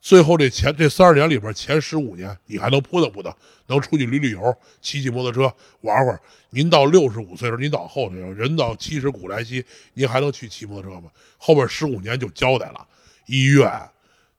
[0.00, 3.32] 最后这前这三十年里边前十五年，你还能扑腾扑腾，
[3.66, 6.18] 能出去旅旅游，骑骑摩托车玩会儿。
[6.48, 11.10] 您到六十五岁的时候，您到后头人到七十古来稀，您还能去骑摩托车吗？
[11.36, 12.86] 后边十五年就交代了，
[13.26, 13.70] 医院、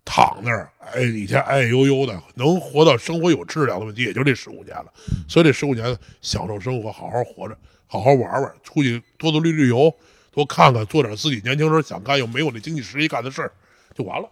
[0.03, 4.91] 躺那儿，哎，一天哎悠悠的，能活到生活有质量的问题，也就这十五年了。
[5.29, 7.55] 所以这十五年享受生活，好好活着，
[7.85, 9.93] 好好玩玩，出去多多旅旅游，
[10.31, 13.51] 多看看，做点自己年轻时候想干又没有那经济实力干的事儿，
[13.93, 14.27] 就完了。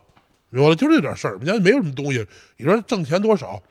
[0.49, 2.25] 明白了，就这点事儿，人家没有什么东西。
[2.57, 3.61] 你说挣钱多少？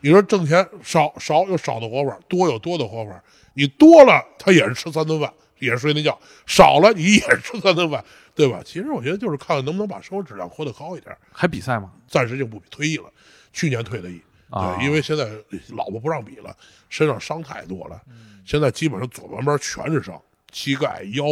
[0.00, 3.22] 你说挣钱少少有少的活法，多有多的活法。
[3.54, 6.12] 你多了，他也是吃三顿饭，也是睡那觉；
[6.46, 8.62] 少了，你也是吃三顿饭，对吧？
[8.64, 11.16] 其实我觉得就是看看能不能把生活质量活得高一点。
[11.32, 11.92] 还比赛吗？
[12.06, 13.10] 暂时就不比，退役了，
[13.52, 14.22] 去年退的役。
[14.50, 15.28] 啊对，因为现在
[15.70, 16.56] 老婆不让比了，
[16.88, 18.00] 身上伤太多了，
[18.46, 20.22] 现在基本上左半边全是伤，
[20.52, 21.24] 膝盖、腰、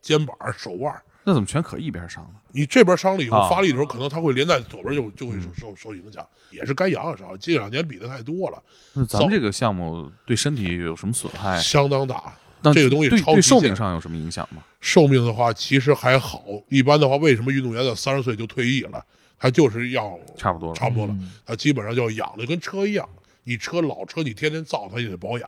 [0.00, 0.92] 肩膀、手腕。
[1.24, 2.30] 那怎么全可一边伤了？
[2.52, 7.38] 你这边伤了以后啊发力的时候，可能它会连带左边就就会受受受影响，也是该养养伤。
[7.38, 8.62] 近两年比的太多了，
[8.92, 11.58] 那咱们这个项目对身体有什么损害？
[11.58, 12.34] 相当大。
[12.62, 14.62] 那这个东西对对寿命上有什么影响吗？
[14.80, 16.42] 寿命的话，其实还好。
[16.70, 19.04] 一般的话，为什么运动员在三十岁就退役了？
[19.38, 21.14] 他就是要差不多了差不多了。
[21.44, 23.06] 他基本上就要养的跟车一样，
[23.42, 25.46] 你车老车你天天造，他也得保养。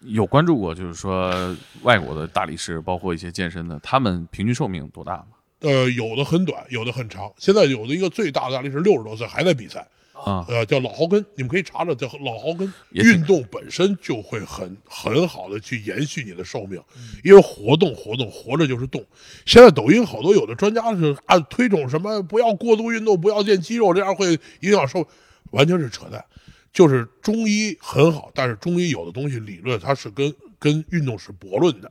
[0.00, 5.26] 有关注过，就是说外国的大力士，包括一些健身的，他们平均寿命多大吗？
[5.60, 7.32] 呃，有的很短，有的很长。
[7.36, 12.72] 现在有的一个最大的大力士六十多岁还在比赛，啊，呃，叫老豪根，你们可以查查，叫老豪根。
[12.92, 16.80] 运动本身就会很很好的去延续你的寿命，
[17.24, 19.04] 因为活动活动活着就是动。
[19.46, 25.04] 现在抖音好多有的专家是按推崇什么不要过度运动，不要练肌肉，这样会影响寿，
[25.50, 26.24] 完全是扯淡。
[26.72, 31.90] 就是中医很好，但是中医有的东西理论它是跟跟运动是驳论的。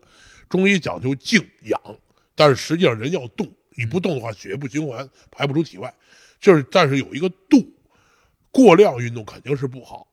[0.49, 1.79] 中医讲究静养，
[2.35, 5.93] 但是实际上人要动，你不动的话，血液不循环，排不出体外。
[6.39, 7.67] 就是但是有一个度，
[8.51, 10.07] 过量运动肯定是不好，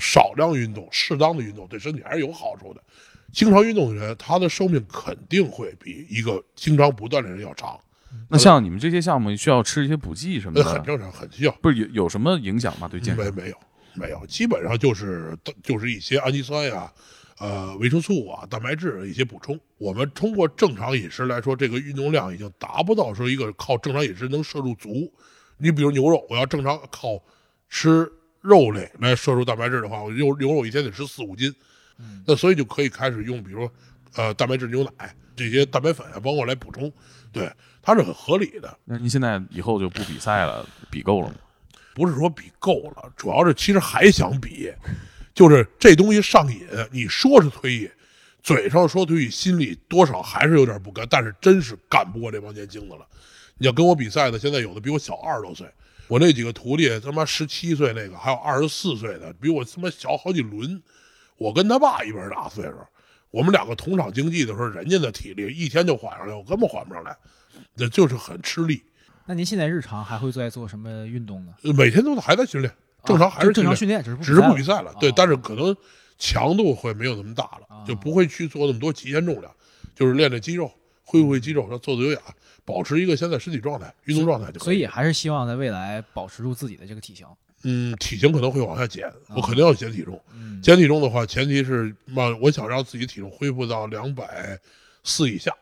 [0.00, 2.82] 少量运动、适当的运动对身体还是有好处的。
[3.32, 7.78] 经常运动的人，他的寿命肯定会比一个经常不锻炼的人要长，
[8.28, 11.52] 那像你们这些项目需要吃一些补剂什么的，那很正常，很需要。
[11.62, 12.88] 不是有有什么影响吗？
[12.88, 13.24] 对健康？
[13.24, 13.56] 没没有
[13.98, 16.92] 没有，基本上就是就是一些氨基酸呀、
[17.38, 19.58] 呃维生素啊、蛋白质一些补充。
[19.76, 25.12] 我们通过正常饮食来说，这个运动量已经达不到说一个靠正常饮食能摄入足。
[25.58, 27.20] 你比如牛肉，我要正常靠
[27.68, 31.52] 吃肉类来摄入蛋白质的话，我牛牛肉一天得吃四五斤，
[32.26, 33.68] 那所以就可以开始用，比如
[34.14, 36.92] 呃蛋白质牛奶这些蛋白粉啊，包括来补充，
[37.32, 37.50] 对，
[37.82, 38.78] 它是很合理的。
[38.84, 41.34] 那您现在以后就不比赛了，比够了吗？
[41.98, 44.72] 不是说比够了，主要是其实还想比，
[45.34, 46.60] 就是这东西上瘾。
[46.92, 47.90] 你说是退役，
[48.40, 53.04] 嘴上说退役，心里多少还是有点不甘，但是真是干不过这帮年轻的了。
[53.58, 55.66] 你要跟我比赛的，现在有的比我小二十多岁，
[56.06, 60.80] 我那几个徒弟他妈十七岁那个，还有二十四岁的，比我他妈小好几轮。
[61.36, 62.76] 我跟他爸一边大岁数，
[63.30, 67.16] 我们两个同场竞技的时候，人家的体力一天就缓上来，我根本缓不上来，
[67.74, 68.82] 那就是很吃力。
[69.28, 71.52] 那您现在日常还会在做什么运动呢？
[71.74, 72.74] 每天都还在训练，
[73.04, 75.76] 正常还是啊正常训训练，只是不只是不比比赛了，对，啊但是可能
[76.18, 79.54] 强度会没有那么大了，啊就不会去做那么多极限重量，
[79.94, 80.72] 就是练练肌肉，
[81.04, 82.22] 恢复恢肌肉，然后做做有氧，
[82.64, 87.26] 保持一个现在身体状态、运动状态就可所以还是希望在未来保持住自己的这个体型。
[87.64, 90.18] 嗯，体型可能会往下减，我肯定要减体重。
[90.32, 94.58] 嗯减体重的话，前提是慢，我想让自己体重恢复到两百
[95.04, 95.52] 四以下，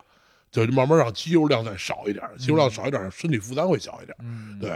[0.56, 4.16] 就是慢慢让肌肉量再少一点，肌肉量少一点，身体负担会小一点。
[4.22, 4.70] 嗯，对，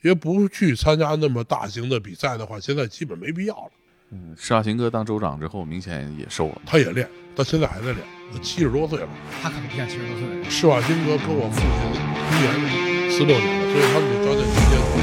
[0.00, 3.70] 因为不去参加那么大型的比赛的话，现在基本没必要了。
[4.10, 6.62] 嗯，施瓦辛格当州长之后，明显也瘦了。
[6.64, 7.06] 他也练，
[7.36, 7.98] 到现在还在练，
[8.32, 9.08] 他七十多岁了。
[9.42, 10.24] 他可不像七十多岁。
[10.48, 11.92] 施瓦辛格跟我父亲同
[12.40, 14.96] 年，四六年了，所以他们就交在今年同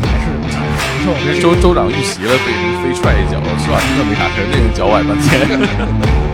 [0.00, 0.62] 还是不错。
[1.42, 6.30] 州州长遇袭了，被人飞踹一脚，施瓦辛格没啥事，那人脚崴半天。